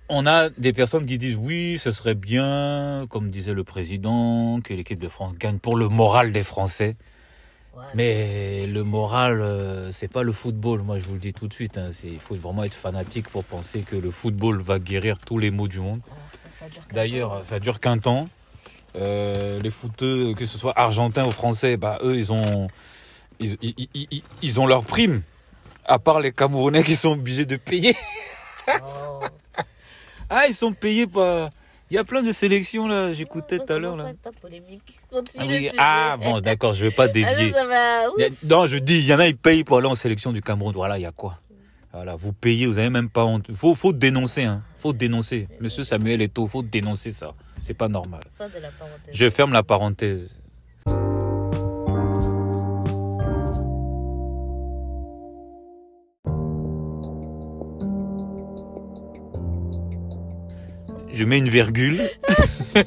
on 0.08 0.26
a 0.26 0.48
des 0.50 0.72
personnes 0.72 1.04
qui 1.06 1.18
disent 1.18 1.36
oui, 1.36 1.76
ce 1.76 1.90
serait 1.90 2.14
bien, 2.14 3.06
comme 3.10 3.30
disait 3.30 3.52
le 3.52 3.64
président, 3.64 4.60
que 4.62 4.72
l'équipe 4.72 5.00
de 5.00 5.08
France 5.08 5.34
gagne 5.34 5.58
pour 5.58 5.76
le 5.76 5.88
moral 5.88 6.32
des 6.32 6.44
Français. 6.44 6.96
Ouais. 7.76 7.82
Mais 7.94 8.66
le 8.66 8.84
moral, 8.84 9.40
euh, 9.40 9.90
c'est 9.92 10.08
pas 10.08 10.22
le 10.22 10.32
football. 10.32 10.82
Moi, 10.82 10.98
je 10.98 11.04
vous 11.04 11.14
le 11.14 11.18
dis 11.20 11.32
tout 11.32 11.48
de 11.48 11.52
suite. 11.54 11.76
hein, 11.78 11.90
il 12.04 12.20
faut 12.20 12.34
vraiment 12.36 12.64
être 12.64 12.74
fanatique 12.74 13.28
pour 13.28 13.44
penser 13.44 13.80
que 13.80 13.96
le 13.96 14.10
football 14.10 14.60
va 14.60 14.78
guérir 14.78 15.18
tous 15.18 15.38
les 15.38 15.50
maux 15.50 15.66
du 15.68 15.80
monde. 15.80 16.00
Qu'un 16.58 16.66
D'ailleurs, 16.94 17.44
ça 17.44 17.58
dure 17.58 17.80
qu'un 17.80 17.98
temps. 17.98 18.28
Euh, 18.96 19.60
les 19.60 19.70
footeux, 19.70 20.34
que 20.34 20.46
ce 20.46 20.56
soit 20.56 20.72
argentins 20.78 21.26
ou 21.26 21.32
français, 21.32 21.76
bah 21.76 21.98
eux, 22.02 22.16
ils 22.16 22.32
ont, 22.32 22.68
ils, 23.40 23.56
ils, 23.60 23.74
ils- 23.94 24.06
ils- 24.12 24.22
ils 24.42 24.60
ont 24.60 24.66
leur 24.66 24.84
prime. 24.84 25.22
À 25.84 25.98
part 25.98 26.20
les 26.20 26.30
Camerounais 26.32 26.84
qui 26.84 26.94
sont 26.94 27.10
obligés 27.10 27.44
de 27.44 27.56
payer. 27.56 27.96
Oh. 28.68 29.20
Ah, 30.30 30.46
ils 30.46 30.54
sont 30.54 30.72
payés 30.72 31.06
par. 31.06 31.50
Il 31.94 31.96
y 31.96 32.00
a 32.00 32.04
plein 32.04 32.24
de 32.24 32.32
sélections 32.32 32.88
là. 32.88 33.12
J'écoutais 33.12 33.56
tout 33.56 33.72
à 33.72 33.78
l'heure 33.78 33.96
là. 33.96 34.02
pas 34.02 34.08
avec 34.08 34.20
ta 34.22 34.32
polémique? 34.32 34.98
Continue 35.12 35.44
Ah, 35.44 35.46
oui, 35.46 35.70
ah, 35.78 36.16
bon, 36.20 36.40
d'accord, 36.40 36.72
je 36.72 36.82
vais 36.84 36.90
pas 36.90 37.04
Ah, 37.04 37.08
dévier. 37.08 37.52
ça 37.52 37.64
va. 37.64 38.00
A- 38.08 38.30
Non, 38.42 38.66
je 38.66 38.78
dis, 38.78 38.98
il 38.98 39.06
y 39.06 39.14
en 39.14 39.20
a, 39.20 39.28
ils 39.28 39.36
payent 39.36 39.62
pour 39.62 39.78
aller 39.78 39.86
en 39.86 39.94
sélection 39.94 40.32
du 40.32 40.42
Cameroun. 40.42 40.74
Voilà, 40.74 40.98
il 40.98 41.02
y 41.02 41.06
a 41.06 41.12
quoi? 41.12 41.38
Voilà, 41.92 42.16
vous 42.16 42.32
payez, 42.32 42.66
vous 42.66 42.78
avez 42.78 42.90
même 42.90 43.08
pas 43.08 43.24
honte. 43.24 43.46
Faut, 43.54 43.76
faut 43.76 43.92
dénoncer, 43.92 44.42
hein. 44.42 44.62
Faut 44.78 44.92
dénoncer. 44.92 45.46
Monsieur 45.60 45.84
Samuel 45.84 46.20
Eto'o, 46.20 46.48
faut 46.48 46.64
dénoncer 46.64 47.12
ça. 47.12 47.32
C'est 47.62 47.74
pas 47.74 47.86
normal. 47.86 48.22
Je 49.12 49.30
ferme 49.30 49.52
la 49.52 49.62
parenthèse. 49.62 50.40
Je 61.14 61.24
mets 61.24 61.38
une 61.38 61.48
virgule. 61.48 62.02
Ah, 62.74 62.82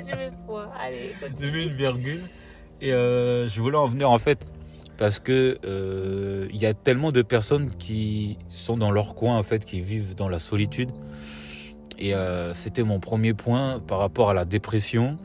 je 0.00 0.16
vais 0.16 0.30
foi. 0.46 0.68
Allez, 0.80 1.14
Je 1.40 1.46
mets 1.46 1.64
une 1.64 1.74
virgule. 1.74 2.22
Et 2.80 2.92
euh, 2.92 3.48
je 3.48 3.60
voulais 3.60 3.76
en 3.76 3.86
venir 3.86 4.10
en 4.10 4.18
fait 4.18 4.50
parce 4.96 5.20
que 5.20 5.58
euh, 5.64 6.48
il 6.52 6.60
y 6.60 6.66
a 6.66 6.74
tellement 6.74 7.12
de 7.12 7.22
personnes 7.22 7.70
qui 7.70 8.36
sont 8.48 8.76
dans 8.76 8.90
leur 8.90 9.14
coin 9.14 9.36
en 9.38 9.42
fait, 9.42 9.64
qui 9.64 9.80
vivent 9.80 10.14
dans 10.14 10.28
la 10.28 10.38
solitude. 10.38 10.90
Et 11.98 12.14
euh, 12.14 12.52
c'était 12.52 12.82
mon 12.82 13.00
premier 13.00 13.34
point 13.34 13.80
par 13.80 13.98
rapport 13.98 14.30
à 14.30 14.34
la 14.34 14.44
dépression, 14.44 15.18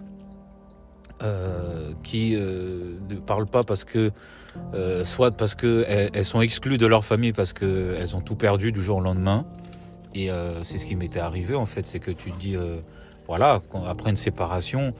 euh, 1.22 1.94
qui 2.04 2.36
euh, 2.36 2.98
ne 3.10 3.16
parle 3.16 3.46
pas 3.46 3.64
parce 3.64 3.86
que 3.86 4.12
euh, 4.74 5.04
soit 5.04 5.32
parce 5.32 5.56
que 5.56 5.86
elles, 5.88 6.10
elles 6.14 6.26
sont 6.26 6.42
exclues 6.42 6.78
de 6.78 6.86
leur 6.86 7.06
famille 7.06 7.34
parce 7.34 7.54
que 7.54 7.96
elles 7.98 8.16
ont 8.16 8.22
tout 8.22 8.36
perdu 8.36 8.72
du 8.72 8.82
jour 8.82 8.98
au 8.98 9.02
lendemain. 9.02 9.46
Et 10.16 10.30
euh, 10.30 10.64
c'est 10.64 10.78
ce 10.78 10.86
qui 10.86 10.96
m'était 10.96 11.20
arrivé 11.20 11.56
en 11.56 11.66
fait, 11.66 11.88
c'est 11.88 12.00
que 12.00 12.12
tu 12.12 12.32
te 12.32 12.40
dis 12.40 12.56
euh, 12.56 12.78
voilà 13.28 13.62
après 13.88 14.10
une 14.12 14.18
séparation, 14.18 14.94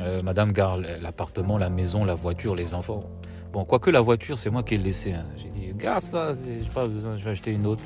euh, 0.00 0.22
Madame 0.22 0.52
garde 0.52 0.86
l'appartement, 1.00 1.58
la 1.58 1.70
maison, 1.70 2.04
la 2.04 2.14
voiture, 2.14 2.54
les 2.54 2.74
enfants. 2.74 3.04
Bon, 3.52 3.64
quoique 3.64 3.90
la 3.90 4.00
voiture, 4.02 4.38
c'est 4.38 4.50
moi 4.50 4.62
qui 4.62 4.74
ai 4.74 4.78
laissé. 4.78 5.12
hein. 5.12 5.24
J'ai 5.38 5.48
dit, 5.48 5.72
garde 5.74 6.00
ça, 6.00 6.32
j'ai 6.34 6.68
pas 6.68 6.86
besoin, 6.86 7.16
je 7.16 7.24
vais 7.24 7.30
acheter 7.30 7.50
une 7.52 7.66
autre. 7.66 7.82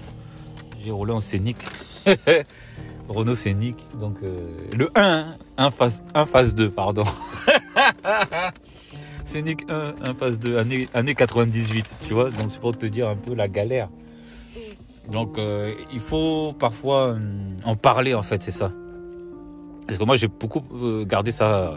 J'ai 0.85 0.91
roulé 0.91 1.13
en 1.13 1.21
scénic. 1.21 1.57
Renault 3.09 3.37
scénic. 3.37 3.77
Donc, 4.01 4.19
le 4.77 4.91
1, 4.97 5.37
1 5.59 5.71
phase, 5.71 6.03
1 6.15 6.27
phase 6.27 6.55
2, 6.57 6.71
pardon. 6.71 7.05
scénic 9.25 9.65
1, 9.69 9.95
1 10.05 10.15
phase 10.15 10.39
2, 10.41 10.59
année, 10.59 10.89
année 10.95 11.15
98, 11.15 11.95
tu 12.07 12.15
vois. 12.15 12.31
Donc, 12.31 12.49
c'est 12.49 12.61
pour 12.61 12.77
te 12.77 12.87
dire 12.87 13.09
un 13.09 13.17
peu 13.17 13.35
la 13.35 13.47
galère. 13.47 13.89
Donc, 15.11 15.39
euh, 15.39 15.75
il 15.93 16.01
faut 16.01 16.55
parfois 16.59 17.13
hum, 17.13 17.57
en 17.65 17.77
parler, 17.77 18.15
en 18.15 18.23
fait, 18.23 18.43
c'est 18.43 18.53
ça. 18.53 18.73
Parce 19.87 19.99
que 19.99 20.05
moi, 20.05 20.17
j'ai 20.17 20.29
beaucoup 20.29 20.63
euh, 20.75 21.05
gardé 21.05 21.33
ça 21.33 21.75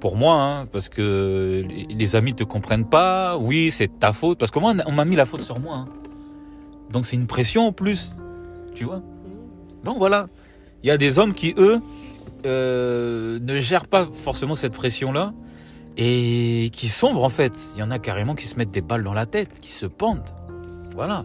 pour 0.00 0.16
moi, 0.16 0.34
hein, 0.34 0.66
parce 0.66 0.88
que 0.88 1.64
les, 1.88 2.16
amis 2.16 2.34
te 2.34 2.44
comprennent 2.44 2.88
pas. 2.88 3.38
Oui, 3.38 3.70
c'est 3.70 4.00
ta 4.00 4.12
faute, 4.12 4.38
parce 4.38 4.50
que 4.50 4.58
moi, 4.58 4.74
on 4.86 4.92
m'a 4.92 5.04
mis 5.04 5.16
la 5.16 5.24
faute 5.24 5.42
sur 5.42 5.60
moi. 5.60 5.76
hein. 5.76 5.88
Donc 6.90 7.06
c'est 7.06 7.16
une 7.16 7.26
pression 7.26 7.66
en 7.66 7.72
plus, 7.72 8.12
tu 8.74 8.84
vois? 8.84 9.02
Donc 9.82 9.98
voilà, 9.98 10.28
il 10.82 10.88
y 10.88 10.90
a 10.90 10.96
des 10.96 11.18
hommes 11.18 11.34
qui 11.34 11.54
eux 11.58 11.80
euh, 12.46 13.38
ne 13.40 13.58
gèrent 13.58 13.88
pas 13.88 14.06
forcément 14.06 14.54
cette 14.54 14.72
pression-là 14.72 15.32
et 15.96 16.70
qui 16.72 16.88
sombrent 16.88 17.24
en 17.24 17.28
fait. 17.28 17.52
Il 17.74 17.80
y 17.80 17.82
en 17.82 17.90
a 17.90 17.98
carrément 17.98 18.34
qui 18.34 18.46
se 18.46 18.56
mettent 18.56 18.70
des 18.70 18.80
balles 18.80 19.02
dans 19.02 19.12
la 19.12 19.26
tête, 19.26 19.58
qui 19.60 19.72
se 19.72 19.86
pendent. 19.86 20.30
Voilà, 20.94 21.24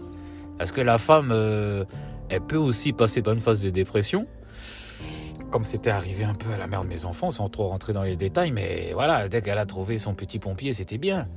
parce 0.60 0.74
que 0.74 0.82
la 0.82 0.98
femme, 0.98 1.32
euh, 1.32 1.86
elle 2.28 2.42
peut 2.42 2.58
aussi 2.58 2.92
passer 2.92 3.22
par 3.22 3.34
une 3.34 3.39
phase 3.39 3.62
de 3.62 3.70
dépression? 3.70 4.28
Comme 5.51 5.63
c'était 5.63 5.89
arrivé 5.89 6.25
un 6.25 6.36
peu 6.36 6.51
à 6.51 6.58
la 6.58 6.68
mère 6.68 6.84
de 6.84 6.89
mes 6.89 7.06
enfants, 7.06 7.32
sans 7.32 7.48
trop 7.48 7.70
rentrer 7.70 7.94
dans 7.94 8.04
les 8.04 8.18
détails, 8.18 8.51
mais 8.51 8.92
voilà, 8.94 9.30
dès 9.30 9.42
qu'elle 9.42 9.58
a 9.58 9.66
trouvé 9.66 9.98
son 9.98 10.13
petit 10.13 10.38
pompier, 10.38 10.74
c'était 10.74 10.98
bien. 10.98 11.30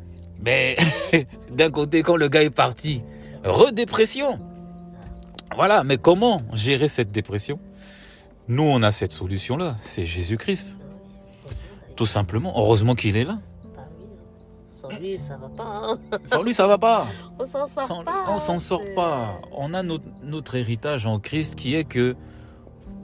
Mais 0.45 0.76
d'un 1.52 1.71
côté, 1.71 2.02
quand 2.02 2.17
le 2.17 2.29
gars 2.29 2.43
est 2.43 2.50
parti, 2.50 3.02
redépression. 3.45 4.41
Voilà, 5.55 5.85
mais 5.85 5.99
comment 5.99 6.43
gérer 6.52 6.88
cette 6.88 7.12
dépression? 7.12 7.61
Nous, 8.49 8.64
on 8.64 8.83
a 8.83 8.91
cette 8.91 9.12
solution-là, 9.12 9.76
c'est 9.81 10.05
Jésus-Christ. 10.05 10.79
Tout 11.95 12.07
simplement. 12.07 12.55
Heureusement 12.57 12.97
qu'il 12.97 13.17
est 13.17 13.25
là. 13.25 13.38
Lui, 15.00 15.18
ça 15.18 15.37
va 15.37 15.49
pas. 15.49 15.64
hein. 15.84 15.99
Sans 16.25 16.42
lui, 16.42 16.54
ça 16.54 16.66
va 16.66 16.78
pas. 16.78 17.06
On 17.38 17.46
s'en 17.46 17.66
sort 17.66 17.82
Sans- 17.84 18.04
pas. 18.04 18.25
on 18.28 18.38
s'en 18.38 18.58
sort 18.58 18.82
pas. 18.94 19.40
On 19.52 19.75
a 19.75 19.82
notre, 19.82 20.08
notre 20.22 20.54
héritage 20.56 21.06
en 21.06 21.18
Christ 21.18 21.54
qui 21.56 21.75
est 21.75 21.84
que 21.84 22.16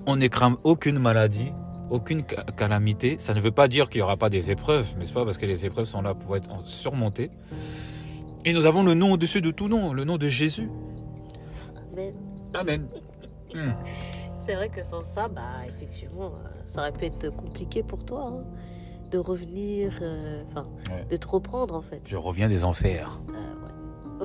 on 0.06 0.16
n'écrame 0.16 0.56
aucune 0.64 0.98
maladie, 0.98 1.52
aucune 1.90 2.22
ca- 2.28 2.44
calamité. 2.56 3.16
Ça 3.18 3.34
ne 3.34 3.40
veut 3.40 3.50
pas 3.50 3.68
dire 3.68 3.88
qu'il 3.88 3.98
n'y 4.00 4.02
aura 4.04 4.16
pas 4.16 4.30
des 4.30 4.50
épreuves, 4.50 4.94
mais 4.98 5.04
c'est 5.04 5.14
pas 5.14 5.24
parce 5.24 5.38
que 5.38 5.46
les 5.46 5.66
épreuves 5.66 5.84
sont 5.86 6.02
là 6.02 6.14
pour 6.14 6.36
être 6.36 6.48
surmontées. 6.66 7.30
Et 8.44 8.52
nous 8.52 8.66
avons 8.66 8.82
le 8.82 8.94
nom 8.94 9.12
au-dessus 9.12 9.40
de 9.42 9.50
tout 9.50 9.68
nom, 9.68 9.92
le 9.92 10.04
nom 10.04 10.16
de 10.16 10.28
Jésus. 10.28 10.70
Mais 11.94 12.14
Amen. 12.54 12.86
Hmm. 13.54 13.72
c'est 14.44 14.54
vrai 14.56 14.68
que 14.68 14.82
sans 14.84 15.00
ça, 15.00 15.26
bah, 15.26 15.40
effectivement, 15.66 16.26
euh, 16.26 16.48
ça 16.66 16.82
aurait 16.82 16.92
pu 16.92 17.06
être 17.06 17.30
compliqué 17.34 17.82
pour 17.82 18.04
toi. 18.04 18.26
hein, 18.30 18.44
de 19.10 19.18
revenir, 19.18 19.92
euh, 20.02 20.42
enfin, 20.50 20.66
Ouais. 20.90 21.04
de 21.10 21.16
te 21.16 21.26
reprendre 21.26 21.74
en 21.74 21.80
fait. 21.82 22.00
Je 22.04 22.16
reviens 22.16 22.48
des 22.48 22.64
enfers. 22.64 23.20
Euh, 23.30 23.32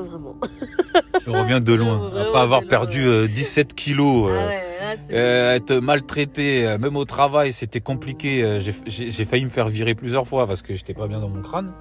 ouais. 0.02 0.08
Vraiment. 0.08 0.36
Je 1.26 1.30
reviens 1.30 1.60
de 1.60 1.74
loin. 1.74 2.12
Après 2.20 2.40
avoir 2.40 2.64
perdu 2.68 3.06
euh, 3.06 3.28
17 3.28 3.74
kilos. 3.76 4.30
Ah 4.30 4.34
euh, 4.34 4.48
ouais, 4.48 4.56
là, 4.82 4.96
c'est- 5.08 5.14
Euh, 5.16 5.54
être 5.56 5.74
maltraité, 5.76 6.78
même 6.80 6.96
au 6.98 7.06
travail, 7.06 7.54
c'était 7.54 7.80
compliqué. 7.80 8.60
J'ai- 8.60 9.26
failli 9.26 9.46
me 9.46 9.50
faire 9.50 9.70
virer 9.70 9.94
plusieurs 9.96 10.28
fois 10.28 10.48
parce 10.48 10.62
que 10.64 10.74
j'étais 10.76 10.94
pas 10.96 11.08
bien 11.08 11.20
dans 11.20 11.30
mon 11.30 11.42
crâne. 11.42 11.72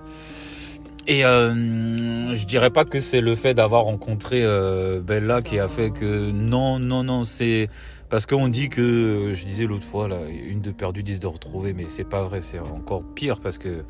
Et 1.08 1.24
euh, 1.24 2.32
je 2.34 2.46
dirais 2.46 2.70
pas 2.70 2.84
que 2.84 3.00
c'est 3.00 3.20
le 3.20 3.34
fait 3.34 3.54
d'avoir 3.54 3.84
rencontré 3.84 4.42
euh, 4.44 5.00
Bella 5.00 5.42
qui 5.42 5.58
a 5.58 5.66
fait 5.66 5.90
que 5.90 6.30
non, 6.30 6.78
non, 6.78 7.02
non, 7.02 7.24
c'est 7.24 7.68
parce 8.12 8.26
qu'on 8.26 8.48
dit 8.48 8.68
que 8.68 9.32
je 9.34 9.46
disais 9.46 9.64
l'autre 9.64 9.86
fois 9.86 10.06
là, 10.06 10.18
une 10.28 10.60
de 10.60 10.70
perdue, 10.70 11.02
dix 11.02 11.18
de 11.18 11.26
retrouvée, 11.26 11.72
mais 11.72 11.88
c'est 11.88 12.04
pas 12.04 12.22
vrai, 12.22 12.42
c'est 12.42 12.58
encore 12.58 13.04
pire 13.14 13.40
parce 13.40 13.56
que 13.56 13.84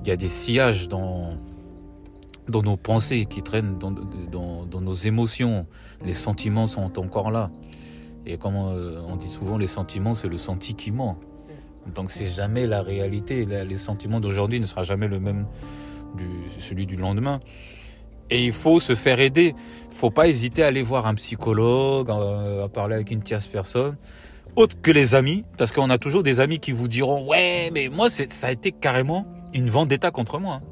il 0.00 0.08
y 0.08 0.10
a 0.10 0.16
des 0.16 0.28
sillages 0.28 0.88
dans 0.88 1.36
dans 2.48 2.62
nos 2.62 2.78
pensées 2.78 3.26
qui 3.26 3.42
traînent 3.42 3.76
dans, 3.76 3.90
dans, 3.90 4.64
dans 4.64 4.80
nos 4.80 4.94
émotions. 4.94 5.66
Les 6.02 6.14
sentiments 6.14 6.66
sont 6.66 6.98
encore 6.98 7.30
là. 7.30 7.50
Et 8.24 8.38
comme 8.38 8.56
euh, 8.56 9.02
on 9.06 9.16
dit 9.16 9.28
souvent, 9.28 9.58
les 9.58 9.66
sentiments, 9.66 10.14
c'est 10.14 10.28
le 10.28 10.38
senti 10.38 10.74
qui 10.74 10.90
ment. 10.90 11.18
Donc 11.94 12.12
c'est 12.12 12.28
jamais 12.28 12.66
la 12.66 12.80
réalité. 12.80 13.44
Les 13.44 13.76
sentiments 13.76 14.20
d'aujourd'hui 14.20 14.58
ne 14.58 14.64
sera 14.64 14.84
jamais 14.84 15.06
le 15.06 15.20
même 15.20 15.44
du 16.16 16.48
celui 16.48 16.86
du 16.86 16.96
lendemain. 16.96 17.40
Et 18.30 18.44
il 18.46 18.52
faut 18.52 18.80
se 18.80 18.94
faire 18.94 19.20
aider. 19.20 19.54
Il 19.90 19.96
faut 19.96 20.10
pas 20.10 20.26
hésiter 20.28 20.62
à 20.64 20.68
aller 20.68 20.82
voir 20.82 21.06
un 21.06 21.14
psychologue, 21.14 22.10
euh, 22.10 22.64
à 22.64 22.68
parler 22.68 22.94
avec 22.96 23.10
une 23.10 23.22
tierce 23.22 23.46
personne, 23.46 23.96
autre 24.56 24.76
que 24.80 24.90
les 24.90 25.14
amis, 25.14 25.44
parce 25.58 25.72
qu'on 25.72 25.90
a 25.90 25.98
toujours 25.98 26.22
des 26.22 26.40
amis 26.40 26.58
qui 26.58 26.72
vous 26.72 26.88
diront 26.88 27.26
ouais, 27.28 27.70
mais 27.72 27.88
moi 27.88 28.08
ça 28.10 28.46
a 28.46 28.50
été 28.52 28.72
carrément 28.72 29.26
une 29.52 29.68
vendetta 29.68 30.10
contre 30.10 30.38
moi. 30.38 30.54
hein. 30.54 30.62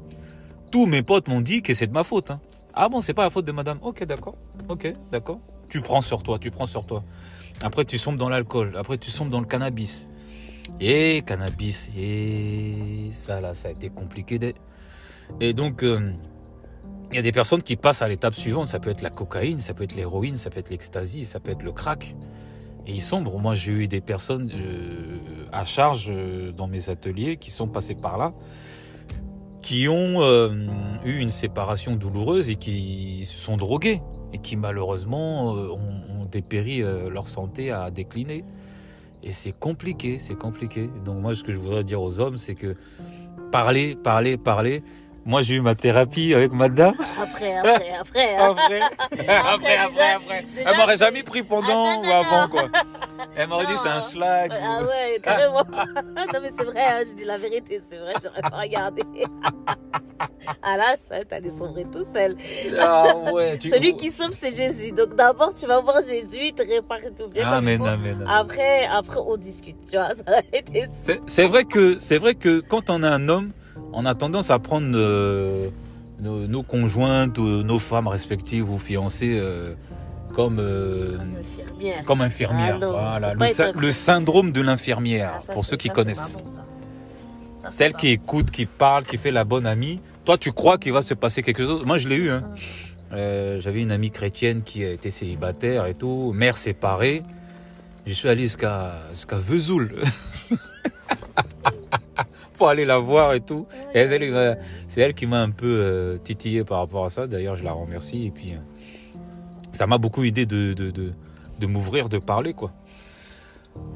Tous 0.71 0.85
mes 0.87 1.03
potes 1.03 1.27
m'ont 1.27 1.41
dit 1.41 1.61
que 1.61 1.73
c'est 1.73 1.87
de 1.87 1.93
ma 1.93 2.03
faute. 2.03 2.31
hein. 2.31 2.41
Ah 2.73 2.89
bon, 2.89 3.01
c'est 3.01 3.13
pas 3.13 3.23
la 3.23 3.29
faute 3.29 3.45
de 3.45 3.51
madame. 3.51 3.77
Ok, 3.81 4.03
d'accord. 4.05 4.35
Ok, 4.67 4.91
d'accord. 5.11 5.39
Tu 5.69 5.81
prends 5.81 6.01
sur 6.01 6.23
toi, 6.23 6.39
tu 6.39 6.49
prends 6.51 6.65
sur 6.65 6.85
toi. 6.85 7.03
Après, 7.61 7.85
tu 7.85 7.97
sombres 7.97 8.17
dans 8.17 8.29
l'alcool. 8.29 8.73
Après, 8.77 8.97
tu 8.97 9.11
sombres 9.11 9.29
dans 9.31 9.39
le 9.39 9.45
cannabis. 9.45 10.09
Et 10.81 11.21
cannabis, 11.25 11.89
et 11.97 13.09
ça 13.11 13.41
là, 13.41 13.53
ça 13.53 13.67
a 13.67 13.71
été 13.71 13.89
compliqué. 13.89 14.39
Et 15.39 15.53
donc, 15.53 15.83
euh, 15.83 16.11
il 17.13 17.17
y 17.17 17.19
a 17.19 17.21
des 17.21 17.31
personnes 17.31 17.61
qui 17.61 17.75
passent 17.75 18.01
à 18.01 18.07
l'étape 18.07 18.33
suivante. 18.33 18.67
Ça 18.67 18.79
peut 18.79 18.89
être 18.89 19.03
la 19.03 19.11
cocaïne, 19.11 19.59
ça 19.59 19.75
peut 19.75 19.83
être 19.83 19.95
l'héroïne, 19.95 20.37
ça 20.37 20.49
peut 20.49 20.59
être 20.59 20.71
l'ecstasy, 20.71 21.25
ça 21.25 21.39
peut 21.39 21.51
être 21.51 21.61
le 21.61 21.71
crack. 21.71 22.15
Et 22.87 22.93
ils 22.93 23.01
sombrent. 23.01 23.39
Moi, 23.39 23.53
j'ai 23.53 23.71
eu 23.71 23.87
des 23.87 24.01
personnes 24.01 24.51
euh, 24.51 25.19
à 25.51 25.63
charge 25.63 26.07
euh, 26.09 26.51
dans 26.51 26.67
mes 26.67 26.89
ateliers 26.89 27.37
qui 27.37 27.51
sont 27.51 27.67
passées 27.67 27.93
par 27.93 28.17
là, 28.17 28.33
qui 29.61 29.87
ont 29.87 30.23
euh, 30.23 30.49
eu 31.05 31.19
une 31.19 31.29
séparation 31.29 31.95
douloureuse 31.95 32.49
et 32.49 32.55
qui 32.55 33.21
se 33.25 33.37
sont 33.37 33.57
drogués 33.57 34.01
et 34.33 34.39
qui 34.39 34.55
malheureusement 34.55 35.51
ont, 35.51 35.77
ont 36.09 36.25
dépéri, 36.25 36.81
leur 36.81 37.27
santé 37.27 37.69
a 37.69 37.91
décliné. 37.91 38.43
Et 39.21 39.31
c'est 39.31 39.51
compliqué, 39.51 40.17
c'est 40.17 40.35
compliqué. 40.35 40.89
Donc 41.05 41.21
moi, 41.21 41.35
ce 41.35 41.43
que 41.43 41.51
je 41.51 41.57
voudrais 41.57 41.83
dire 41.83 42.01
aux 42.01 42.19
hommes, 42.19 42.39
c'est 42.39 42.55
que 42.55 42.75
parler, 43.51 43.95
parler, 43.95 44.35
parler. 44.37 44.81
Moi, 45.25 45.41
j'ai 45.41 45.55
eu 45.55 45.61
ma 45.61 45.73
thérapie 45.73 46.33
avec 46.33 46.51
madame. 46.51 46.95
Après, 47.21 47.55
après, 47.57 47.91
après. 47.97 48.35
hein. 48.37 48.49
Après, 48.51 48.81
après, 48.81 49.77
après, 49.77 49.89
déjà- 49.89 50.15
après. 50.17 50.45
déjà, 50.55 50.69
Elle 50.71 50.77
m'aurait 50.77 50.97
jamais 50.97 51.23
pris 51.23 51.43
pendant 51.43 51.99
ou 51.99 52.03
non, 52.05 52.11
avant, 52.13 52.41
non. 52.41 52.47
quoi. 52.49 52.63
Elle 53.35 53.47
m'aurait 53.47 53.65
dit 53.67 53.77
c'est 53.77 53.87
un 53.89 54.01
schlag. 54.01 54.51
ou- 54.51 54.55
Ah 54.61 54.83
ouais, 54.83 55.19
carrément. 55.23 55.63
non 56.33 56.39
mais 56.41 56.49
c'est 56.55 56.65
vrai, 56.65 56.81
hein, 56.81 57.03
je 57.07 57.13
dis 57.13 57.23
la 57.23 57.37
vérité, 57.37 57.81
c'est 57.89 57.97
vrai, 57.97 58.13
j'aurais 58.21 58.41
pas 58.41 58.57
regardé. 58.57 59.03
ah 60.61 60.77
là, 60.77 60.95
ça, 60.97 61.23
t'allais 61.23 61.49
sombrer 61.49 61.85
tout 61.91 62.05
seul. 62.11 62.35
Ah 62.79 63.15
ouais. 63.31 63.57
tu- 63.59 63.69
Celui 63.69 63.95
qui 63.95 64.11
sauve, 64.11 64.31
c'est 64.31 64.53
Jésus. 64.55 64.91
Donc 64.91 65.15
d'abord, 65.15 65.53
tu 65.53 65.65
vas 65.67 65.79
voir 65.79 66.01
Jésus, 66.05 66.39
il 66.47 66.53
te 66.53 66.63
répare 66.67 66.99
tout 67.17 67.27
bien. 67.29 67.47
Amen, 67.47 67.81
amen, 67.81 68.15
amen. 68.21 68.27
Après, 68.29 68.85
après, 68.87 69.19
on 69.25 69.37
discute, 69.37 69.77
tu 69.89 69.95
vois. 69.95 70.13
Ça 70.13 70.23
a 70.27 70.57
été 70.57 70.85
C'est 70.99 71.21
c'est 71.27 71.47
vrai 71.47 71.63
que 71.63 71.97
c'est 71.97 72.17
vrai 72.17 72.35
que 72.35 72.59
quand 72.59 72.89
on 72.89 73.03
est 73.03 73.07
un 73.07 73.29
homme, 73.29 73.51
on 73.91 74.05
a 74.05 74.15
tendance 74.15 74.49
à 74.51 74.59
prendre 74.59 74.91
euh, 74.95 75.69
nos, 76.19 76.47
nos 76.47 76.63
conjointes, 76.63 77.37
ou 77.37 77.63
nos 77.63 77.79
femmes 77.79 78.07
respectives 78.07 78.69
ou 78.71 78.77
fiancées 78.77 79.37
euh, 79.39 79.73
comme 80.33 80.57
euh, 80.59 81.17
infirmière. 81.17 82.03
comme. 82.05 82.21
Ah 82.21 83.17
voilà, 83.19 83.33
le, 83.33 83.91
syndrome 83.91 84.51
de 84.51 84.61
l'infirmière 84.61 85.39
Ah, 85.47 85.53
pour 85.53 85.65
ceux 85.65 85.77
qui 85.77 85.87
ça, 85.87 85.93
connaissent. 85.93 86.33
pas 86.33 86.41
bon, 86.41 86.47
ça. 86.49 86.55
Ça, 87.61 87.69
c'est 87.69 87.77
Celle 87.77 87.93
qui 87.93 88.09
écoute, 88.09 88.51
qui 88.51 88.65
parle, 88.65 89.03
qui 89.03 89.17
fait 89.17 89.31
la 89.31 89.43
bonne 89.43 89.65
amie. 89.65 89.99
Toi, 90.25 90.37
tu 90.37 90.51
crois 90.51 90.77
qu'il 90.77 90.93
va 90.93 91.01
se 91.01 91.13
passer 91.13 91.41
quelque 91.43 91.63
chose? 91.65 91.83
Moi, 91.85 91.97
je 91.97 92.07
l'ai 92.07 92.15
eu. 92.15 92.29
Hein. 92.29 92.43
Euh, 93.13 93.61
J'avais 93.61 93.81
une 93.81 93.91
amie 93.91 94.11
chrétienne 94.11 94.63
qui 94.63 94.83
était 94.83 95.11
célibataire 95.11 95.85
et 95.85 95.93
tout, 95.93 96.31
mère 96.33 96.57
séparée. 96.57 97.23
Je 98.05 98.13
suis 98.13 98.27
allé 98.27 98.41
jusqu'à 98.43 98.95
jusqu'à 99.11 99.37
Vesoul 99.37 99.95
pour 102.53 102.69
aller 102.69 102.85
la 102.85 102.99
voir 102.99 103.33
et 103.33 103.41
tout. 103.41 103.67
Et 103.93 103.99
elle, 103.99 104.57
c'est 104.87 105.01
elle 105.01 105.13
qui 105.13 105.25
m'a 105.25 105.41
un 105.41 105.49
peu 105.51 105.67
euh, 105.67 106.17
titillé 106.17 106.63
par 106.63 106.79
rapport 106.79 107.05
à 107.05 107.09
ça. 107.09 107.27
D'ailleurs, 107.27 107.55
je 107.55 107.63
la 107.63 107.73
remercie. 107.73 108.25
Et 108.25 108.31
puis, 108.31 108.53
euh, 108.53 108.57
ça 109.71 109.87
m'a 109.87 109.97
beaucoup 109.97 110.23
aidé 110.23 110.45
de, 110.45 110.73
de, 110.73 110.91
de, 110.91 111.13
de 111.59 111.65
m'ouvrir, 111.67 112.09
de 112.09 112.17
parler, 112.19 112.53
quoi. 112.53 112.71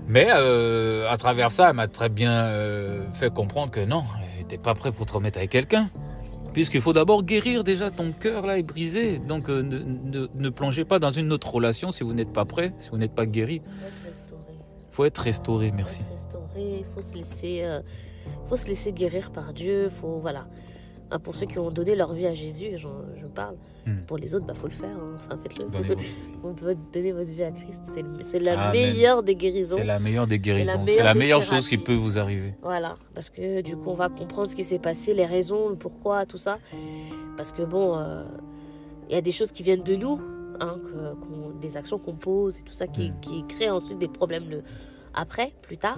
Mais 0.07 0.27
euh, 0.31 1.09
à 1.09 1.17
travers 1.17 1.51
ça, 1.51 1.69
elle 1.69 1.75
m'a 1.75 1.87
très 1.87 2.09
bien 2.09 2.45
euh, 2.45 3.09
fait 3.11 3.31
comprendre 3.31 3.71
que 3.71 3.81
non, 3.81 4.03
t'es 4.47 4.57
pas 4.57 4.73
prêt 4.73 4.91
pour 4.91 5.05
te 5.05 5.13
remettre 5.13 5.37
avec 5.37 5.51
quelqu'un. 5.51 5.89
Puisqu'il 6.53 6.81
faut 6.81 6.93
d'abord 6.93 7.23
guérir 7.23 7.63
déjà 7.63 7.91
ton 7.91 8.11
cœur 8.11 8.45
là 8.47 8.57
est 8.57 8.63
brisé. 8.63 9.19
Donc 9.19 9.49
euh, 9.49 9.61
ne, 9.61 9.77
ne, 9.77 10.27
ne 10.33 10.49
plongez 10.49 10.85
pas 10.85 10.97
dans 10.97 11.11
une 11.11 11.31
autre 11.31 11.53
relation 11.53 11.91
si 11.91 12.03
vous 12.03 12.13
n'êtes 12.13 12.33
pas 12.33 12.45
prêt, 12.45 12.73
si 12.79 12.89
vous 12.89 12.97
n'êtes 12.97 13.13
pas 13.13 13.27
guéri. 13.27 13.61
Faut 13.61 13.85
être 13.85 14.05
restauré. 14.05 14.53
faut 14.89 15.05
être 15.05 15.17
restauré, 15.19 15.71
merci. 15.71 15.99
Faut 15.99 16.05
être 16.05 16.21
restauré, 16.21 16.85
faut 16.95 17.01
se 17.01 17.15
laisser, 17.15 17.79
faut 18.47 18.55
se 18.55 18.67
laisser 18.67 18.91
guérir 18.93 19.31
par 19.31 19.53
Dieu. 19.53 19.89
Faut 19.89 20.19
voilà. 20.19 20.47
Ah, 21.09 21.19
Pour 21.19 21.35
ceux 21.35 21.45
qui 21.45 21.57
ont 21.57 21.71
donné 21.71 21.95
leur 21.95 22.13
vie 22.13 22.25
à 22.27 22.33
Jésus, 22.33 22.71
je 22.75 23.25
parle. 23.33 23.55
Hmm. 23.85 23.99
Pour 24.05 24.17
les 24.17 24.35
autres, 24.35 24.45
bah 24.45 24.53
faut 24.55 24.67
le 24.67 24.73
faire. 24.73 24.89
hein. 24.89 25.15
Enfin, 25.15 25.37
faites-le. 25.41 25.65
Vous 26.43 26.51
devez 26.53 26.75
donner 26.91 27.13
votre 27.13 27.31
vie 27.31 27.43
à 27.43 27.51
Christ. 27.51 27.81
C'est 28.21 28.39
la 28.39 28.71
meilleure 28.73 29.23
des 29.23 29.35
guérisons. 29.35 29.77
C'est 29.77 29.85
la 29.85 29.99
meilleure 29.99 30.27
des 30.27 30.37
guérisons. 30.39 30.83
C'est 30.85 31.01
la 31.03 31.13
meilleure 31.13 31.41
chose 31.41 31.69
qui 31.69 31.77
peut 31.77 31.93
vous 31.95 32.19
arriver. 32.19 32.55
Voilà, 32.61 32.95
parce 33.13 33.29
que 33.29 33.61
du 33.61 33.77
coup, 33.77 33.89
on 33.91 33.93
va 33.95 34.09
comprendre 34.09 34.49
ce 34.49 34.55
qui 34.57 34.65
s'est 34.65 34.79
passé, 34.79 35.13
les 35.13 35.25
raisons, 35.25 35.69
le 35.69 35.75
pourquoi, 35.77 36.25
tout 36.25 36.37
ça. 36.37 36.59
Parce 37.37 37.53
que 37.53 37.61
bon, 37.63 37.95
euh, 37.97 38.23
il 39.09 39.15
y 39.15 39.17
a 39.17 39.21
des 39.21 39.31
choses 39.31 39.53
qui 39.53 39.63
viennent 39.63 39.83
de 39.83 39.95
nous, 39.95 40.19
hein, 40.59 40.75
que- 40.83 41.59
des 41.61 41.77
actions 41.77 41.97
qu'on 41.99 42.15
pose 42.15 42.59
et 42.59 42.63
tout 42.63 42.73
ça 42.73 42.85
qui, 42.87 43.11
Mm. 43.11 43.19
qui 43.21 43.45
créent 43.47 43.69
ensuite 43.69 43.97
des 43.97 44.07
problèmes 44.09 44.49
de, 44.49 44.61
après, 45.17 45.51
plus 45.61 45.77
tard. 45.77 45.97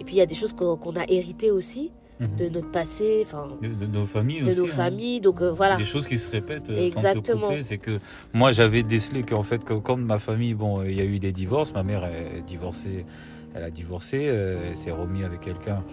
Et 0.00 0.04
puis 0.04 0.14
il 0.14 0.18
y 0.18 0.22
a 0.22 0.26
des 0.26 0.34
choses 0.34 0.52
qu'on 0.54 0.94
a 0.96 1.04
héritées 1.08 1.50
aussi 1.50 1.90
Mhm. 2.20 2.36
de 2.36 2.48
notre 2.48 2.70
passé, 2.72 3.22
enfin, 3.24 3.46
De, 3.62 3.68
de 3.68 3.86
nos 3.86 4.04
familles 4.04 4.42
de 4.42 4.50
aussi. 4.50 4.58
nos 4.58 4.64
hein. 4.64 4.70
familles. 4.70 5.20
Donc 5.20 5.40
euh, 5.40 5.52
voilà. 5.52 5.76
Des 5.76 5.84
choses 5.84 6.08
qui 6.08 6.18
se 6.18 6.28
répètent 6.28 6.68
euh, 6.68 6.76
Exactement. 6.84 7.50
c'est 7.62 7.78
que 7.78 8.00
moi 8.32 8.50
j'avais 8.50 8.82
décelé 8.82 9.22
qu'en 9.22 9.44
fait 9.44 9.62
que 9.64 9.74
comme 9.74 10.02
ma 10.04 10.18
famille, 10.18 10.52
bon, 10.54 10.80
euh, 10.80 10.90
il 10.90 10.96
y 10.96 11.00
a 11.00 11.04
eu 11.04 11.20
des 11.20 11.30
divorces, 11.30 11.72
ma 11.74 11.84
mère 11.84 12.04
est 12.04 12.40
divorcée, 12.44 13.06
elle 13.54 13.62
a 13.62 13.70
divorcé, 13.70 14.22
elle 14.24 14.74
s'est 14.74 14.90
remise 14.90 15.24
avec 15.24 15.42
quelqu'un, 15.42 15.84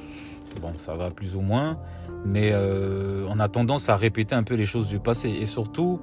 bon 0.64 0.72
ça 0.78 0.96
va 0.96 1.12
plus 1.12 1.36
ou 1.36 1.42
moins, 1.42 1.78
mais 2.26 2.50
euh, 2.54 3.28
on 3.30 3.40
a 3.40 3.48
tendance 3.48 3.90
à 3.90 3.96
répéter 3.96 4.34
un 4.34 4.42
peu 4.44 4.56
les 4.56 4.66
choses 4.66 4.88
du 4.88 4.98
passé 5.00 5.30
et 5.30 5.46
surtout 5.46 6.00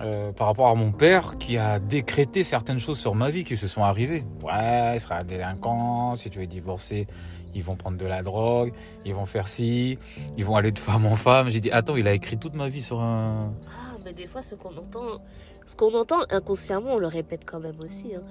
euh, 0.00 0.32
par 0.32 0.48
rapport 0.48 0.68
à 0.68 0.74
mon 0.74 0.90
père 0.92 1.38
qui 1.38 1.56
a 1.56 1.78
décrété 1.78 2.42
certaines 2.44 2.78
choses 2.80 2.98
sur 2.98 3.14
ma 3.14 3.30
vie 3.30 3.44
qui 3.44 3.56
se 3.56 3.68
sont 3.68 3.82
arrivées. 3.82 4.24
Ouais, 4.42 4.96
il 4.96 5.00
sera 5.00 5.18
un 5.20 5.24
délinquant, 5.24 6.14
si 6.16 6.30
tu 6.30 6.42
es 6.42 6.46
divorcé, 6.46 7.06
ils 7.54 7.62
vont 7.62 7.76
prendre 7.76 7.96
de 7.96 8.06
la 8.06 8.22
drogue, 8.22 8.72
ils 9.04 9.14
vont 9.14 9.26
faire 9.26 9.46
ci, 9.48 9.96
ils 10.36 10.44
vont 10.44 10.56
aller 10.56 10.72
de 10.72 10.78
femme 10.78 11.06
en 11.06 11.14
femme. 11.16 11.48
J'ai 11.50 11.60
dit, 11.60 11.70
attends, 11.70 11.96
il 11.96 12.08
a 12.08 12.12
écrit 12.12 12.36
toute 12.36 12.54
ma 12.54 12.68
vie 12.68 12.82
sur 12.82 13.00
un... 13.00 13.52
Ah, 13.68 13.96
mais 14.04 14.12
des 14.12 14.26
fois, 14.26 14.42
ce 14.42 14.56
qu'on 14.56 14.76
entend, 14.76 15.20
ce 15.64 15.76
qu'on 15.76 15.94
entend 15.94 16.18
inconsciemment, 16.30 16.94
on 16.94 16.98
le 16.98 17.06
répète 17.06 17.42
quand 17.46 17.60
même 17.60 17.78
aussi. 17.80 18.14
hein. 18.16 18.22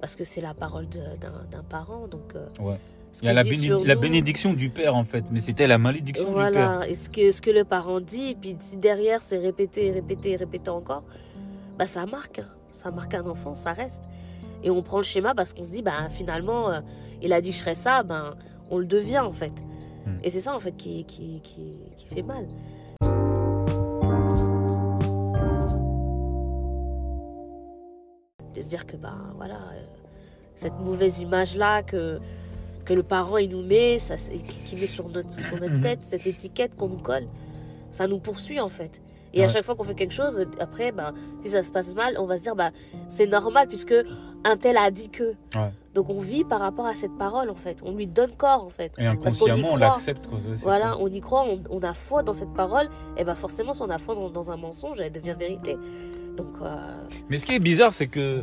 parce 0.00 0.16
que 0.16 0.24
c'est 0.24 0.40
la 0.40 0.54
parole 0.54 0.86
d'un 0.88 1.62
parent. 1.68 2.06
Donc, 2.08 2.34
euh, 2.34 2.46
Ouais. 2.58 2.78
Il 3.20 3.26
y 3.26 3.28
a 3.28 3.34
la, 3.34 3.42
béné- 3.42 4.00
bénédiction 4.00 4.54
du 4.54 4.70
père 4.70 4.96
en 4.96 5.04
fait, 5.04 5.24
mais 5.30 5.40
c'était 5.40 5.66
la 5.66 5.76
malédiction 5.76 6.28
du 6.28 6.34
père. 6.34 6.50
Voilà, 6.50 6.88
et 6.88 6.94
ce 6.94 7.10
que, 7.10 7.30
ce 7.30 7.42
que 7.42 7.50
le 7.50 7.64
parent 7.64 8.00
dit, 8.00 8.30
et 8.30 8.34
puis 8.34 8.56
si 8.58 8.78
derrière 8.78 9.22
c'est 9.22 9.36
répété, 9.36 9.90
répété, 9.90 10.34
répété 10.36 10.70
encore, 10.70 11.04
bah 11.78 11.86
ça 11.86 12.06
marque, 12.06 12.38
hein. 12.38 12.48
ça 12.70 12.90
marque 12.90 13.14
un 13.14 13.26
enfant, 13.26 13.54
ça 13.54 13.72
reste. 13.72 14.04
Et 14.64 14.70
on 14.70 14.82
prend 14.82 14.96
le 14.98 15.02
schéma 15.02 15.34
parce 15.34 15.52
qu'on 15.52 15.62
se 15.62 15.70
dit, 15.70 15.82
bah 15.82 16.08
finalement, 16.08 16.70
euh, 16.70 16.80
il 17.20 17.32
a 17.34 17.40
dit 17.42 17.52
je 17.52 17.58
serais 17.58 17.74
ça, 17.74 18.02
ben 18.02 18.34
on 18.70 18.78
le 18.78 18.86
devient 18.86 19.18
en 19.18 19.32
fait. 19.32 19.52
Hmm. 20.06 20.16
Et 20.24 20.30
c'est 20.30 20.40
ça 20.40 20.54
en 20.54 20.58
fait 20.58 20.72
qui, 20.76 21.04
qui, 21.04 21.40
qui, 21.42 21.74
qui 21.96 22.06
fait 22.06 22.22
mal. 22.22 22.46
De 28.54 28.60
se 28.60 28.68
dire 28.68 28.86
que, 28.86 28.96
bah 28.96 29.14
voilà, 29.36 29.54
euh, 29.54 29.82
cette 30.54 30.78
mauvaise 30.78 31.20
image-là 31.20 31.82
que, 31.82 32.20
que 32.84 32.94
le 32.94 33.02
parent 33.02 33.36
il 33.38 33.50
nous 33.50 33.62
met, 33.62 33.98
ça, 33.98 34.16
qui 34.16 34.76
met 34.76 34.86
sur 34.86 35.08
notre, 35.08 35.32
sur 35.32 35.58
notre 35.60 35.74
Mhm. 35.74 35.80
tête, 35.80 35.98
cette 36.02 36.26
étiquette 36.26 36.74
qu'on 36.76 36.88
nous 36.88 36.98
colle, 36.98 37.26
ça 37.90 38.06
nous 38.06 38.18
poursuit 38.18 38.60
en 38.60 38.68
fait. 38.68 39.00
Et 39.34 39.42
à 39.42 39.48
chaque 39.48 39.64
fois 39.64 39.74
qu'on 39.74 39.82
fait 39.84 39.94
quelque 39.94 40.12
chose, 40.12 40.44
après, 40.60 40.92
bah, 40.92 41.14
si 41.40 41.48
ça 41.48 41.62
se 41.62 41.72
passe 41.72 41.94
mal, 41.94 42.16
on 42.18 42.26
va 42.26 42.36
se 42.36 42.42
dire, 42.42 42.54
bah, 42.54 42.70
c'est 43.08 43.26
normal 43.26 43.66
puisque 43.66 43.94
un 44.44 44.56
tel 44.58 44.76
a 44.76 44.90
dit 44.90 45.08
que. 45.08 45.30
Ouais. 45.54 45.70
Donc 45.94 46.10
on 46.10 46.18
vit 46.18 46.44
par 46.44 46.60
rapport 46.60 46.84
à 46.86 46.94
cette 46.94 47.16
parole 47.16 47.48
en 47.48 47.54
fait. 47.54 47.80
On 47.82 47.92
lui 47.94 48.06
donne 48.06 48.32
corps 48.32 48.64
en 48.66 48.68
fait. 48.70 48.92
Et 48.98 49.04
Parce 49.04 49.36
inconsciemment, 49.36 49.68
on 49.72 49.76
l'accepte. 49.76 50.26
Voilà, 50.62 50.90
ça. 50.90 50.96
on 50.98 51.08
y 51.08 51.20
croit, 51.20 51.46
on, 51.48 51.62
on 51.70 51.80
a 51.82 51.94
foi 51.94 52.22
dans 52.22 52.34
cette 52.34 52.52
parole, 52.52 52.90
et 53.16 53.24
ben 53.24 53.34
forcément, 53.34 53.72
si 53.72 53.80
on 53.80 53.88
a 53.88 53.96
foi 53.98 54.14
dans, 54.14 54.28
dans 54.28 54.50
un 54.50 54.56
mensonge, 54.58 55.00
elle 55.00 55.12
devient 55.12 55.34
vérité. 55.38 55.78
Donc, 56.36 56.48
euh, 56.62 56.74
Mais 57.30 57.36
ce 57.38 57.44
qui 57.46 57.54
est 57.54 57.58
bizarre, 57.58 57.92
c'est 57.92 58.06
que 58.08 58.42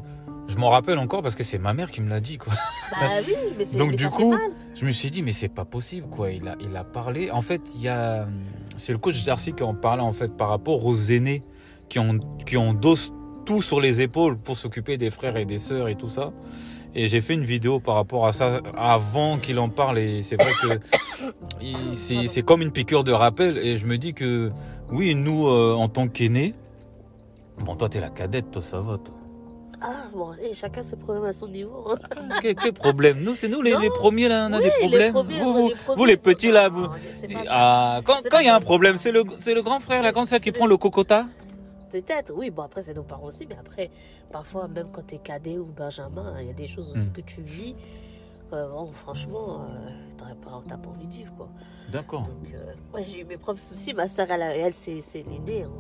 je 0.50 0.58
m'en 0.58 0.70
rappelle 0.70 0.98
encore 0.98 1.22
parce 1.22 1.36
que 1.36 1.44
c'est 1.44 1.60
ma 1.60 1.74
mère 1.74 1.92
qui 1.92 2.02
me 2.02 2.10
l'a 2.10 2.20
dit. 2.20 2.38
Quoi. 2.38 2.54
bah 3.00 3.08
oui, 3.26 3.36
mais 3.58 3.66
c'est 3.66 3.78
Donc, 3.78 3.92
mais 3.92 3.98
du 3.98 4.10
coup. 4.10 4.36
Je 4.76 4.86
me 4.86 4.92
suis 4.92 5.12
dit, 5.12 5.22
mais 5.22 5.32
c'est 5.32 5.50
pas 5.50 5.66
possible, 5.66 6.08
quoi. 6.10 6.32
Il 6.32 6.48
a, 6.48 6.56
il 6.60 6.76
a 6.76 6.84
parlé. 6.84 7.32
En 7.32 7.42
fait, 7.42 7.62
il 7.76 7.82
y 7.82 7.88
a. 7.88 8.28
C'est 8.76 8.92
le 8.92 8.98
coach 8.98 9.24
Darcy 9.24 9.54
qui 9.54 9.64
en 9.64 9.76
parlait, 9.76 10.02
en 10.02 10.14
fait, 10.14 10.36
par 10.36 10.50
rapport 10.50 10.86
aux 10.86 10.96
aînés 10.96 11.44
qui, 11.88 12.00
ont, 12.00 12.20
qui 12.46 12.58
endossent 12.58 13.14
tout 13.46 13.62
sur 13.62 13.80
les 13.80 14.02
épaules 14.02 14.38
pour 14.38 14.58
s'occuper 14.58 14.98
des 14.98 15.12
frères 15.12 15.38
et 15.38 15.46
des 15.46 15.58
sœurs 15.58 15.88
et 15.88 15.96
tout 15.96 16.10
ça. 16.10 16.32
Et 16.96 17.08
j'ai 17.08 17.22
fait 17.22 17.36
une 17.36 17.46
vidéo 17.46 17.80
par 17.80 17.96
rapport 17.96 18.26
à 18.26 18.32
ça 18.32 18.62
avant 18.76 19.38
qu'il 19.38 19.60
en 19.60 19.70
parle. 19.70 20.00
Et 20.00 20.24
c'est 20.24 20.42
vrai 20.42 20.52
que 20.62 21.94
c'est 21.94 22.42
comme 22.42 22.62
une 22.62 22.72
piqûre 22.72 23.04
de 23.04 23.12
rappel. 23.12 23.58
Et 23.58 23.76
je 23.76 23.86
me 23.86 23.98
dis 23.98 24.14
que, 24.14 24.52
oui, 24.92 25.14
nous, 25.14 25.48
euh, 25.48 25.76
en 25.76 25.90
tant 25.90 26.08
qu'aînés, 26.08 26.56
bon, 27.60 27.76
toi, 27.76 27.90
t'es 27.90 28.00
la 28.00 28.10
cadette, 28.10 28.50
toi, 28.50 28.62
ça 28.62 28.80
va, 28.80 28.98
toi. 28.98 29.19
Ah, 29.82 30.08
bon, 30.14 30.34
et 30.42 30.54
chacun 30.54 30.84
ses 30.84 30.98
problèmes 30.98 31.24
à 31.26 31.34
son 31.34 31.48
niveau. 31.48 31.92
hein. 31.92 31.98
Quel, 32.42 32.56
quel 32.56 32.74
problème? 32.74 33.22
Nous, 33.24 33.34
c'est 33.34 33.48
nous 33.48 33.62
les, 33.62 33.72
premiers, 33.92 34.28
là, 34.28 34.48
on 34.50 34.54
a 34.54 34.58
Oui, 34.58 34.64
des 34.64 34.72
problèmes. 34.72 35.14
vous, 35.14 35.24
vous, 35.24 35.68
les 35.70 35.76
vous, 35.96 36.06
les 36.06 36.18
petits, 36.18 36.52
là, 36.52 36.68
vous. 36.70 36.88
Ah, 37.50 38.02
quand 38.04 38.40
il 38.40 38.46
y 38.46 38.50
a 38.50 38.56
un 38.56 38.60
problème, 38.60 38.98
c'est 38.98 39.12
le, 39.12 39.24
le 39.24 39.62
grand 39.62 39.80
frère, 39.80 40.04
là, 40.04 40.12
comme 40.12 40.26
ça, 40.26 40.40
qui 40.40 40.52
prend 40.52 40.66
le- 40.66 40.78
cocota? 40.78 41.26
Peut-être, 41.92 42.32
oui, 42.36 42.52
bon 42.52 42.62
après 42.62 42.84
c'est 42.84 42.94
nos 42.94 43.02
parents 43.02 43.26
aussi, 43.26 43.48
mais 43.50 43.56
après, 43.60 43.90
parfois 44.32 44.68
même 44.68 44.90
quand 44.92 45.02
t'es 45.08 45.18
cadet 45.18 45.58
ou 45.58 45.66
benjamin, 45.66 46.36
il 46.40 46.46
y 46.46 46.50
a 46.52 46.54
des 46.54 46.68
choses 46.68 46.92
aussi 46.92 47.08
Mm. 47.08 47.12
que 47.14 47.22
tu 47.22 47.42
vis. 47.42 47.74
Euh, 48.54 48.68
bon, 48.70 48.92
franchement, 48.92 49.62
euh, 49.62 49.90
t'aurais 50.18 50.36
pas, 50.36 50.62
t'as 50.68 50.78
pas 50.78 50.90
envie 50.90 51.08
de 51.08 51.14
vivre 51.14 51.34
quoi. 51.36 51.50
D'accord. 51.92 52.22
Donc, 52.24 52.54
euh, 52.54 52.74
moi 52.92 53.02
j'ai 53.02 53.22
eu 53.22 53.26
mes 53.26 53.38
propres 53.38 53.60
soucis. 53.60 53.94
Ma 53.94 54.08
soeur, 54.08 54.28
elle, 54.30 54.42
elle 54.42 54.74
c'est, 54.74 55.02
c'est 55.02 55.24
l'aînée. 55.24 55.64
hein. 55.64 55.72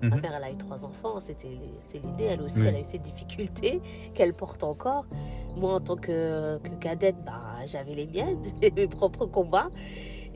Ma 0.00 0.14
Mhm. 0.14 0.20
mère, 0.22 0.34
elle 0.36 0.44
a 0.44 0.50
eu 0.52 0.56
trois 0.56 0.84
enfants. 0.84 1.18
C'était, 1.18 1.58
c'est 1.80 2.00
l'aînée. 2.02 2.24
Elle 2.30 2.42
aussi, 2.42 2.60
Oui. 2.60 2.66
elle 2.68 2.76
a 2.76 2.80
eu 2.80 2.84
ses 2.84 2.98
difficultés 3.00 3.80
qu'elle 4.14 4.32
porte 4.32 4.62
encore. 4.62 5.06
Moi, 5.56 5.72
en 5.74 5.80
tant 5.80 5.96
que, 5.96 6.58
que 6.58 6.70
cadette, 6.78 7.16
bah, 7.26 7.66
j'avais 7.66 7.94
les 7.96 8.06
miennes, 8.06 8.38
mes 8.76 8.86
propres 8.86 9.26
combats. 9.26 9.70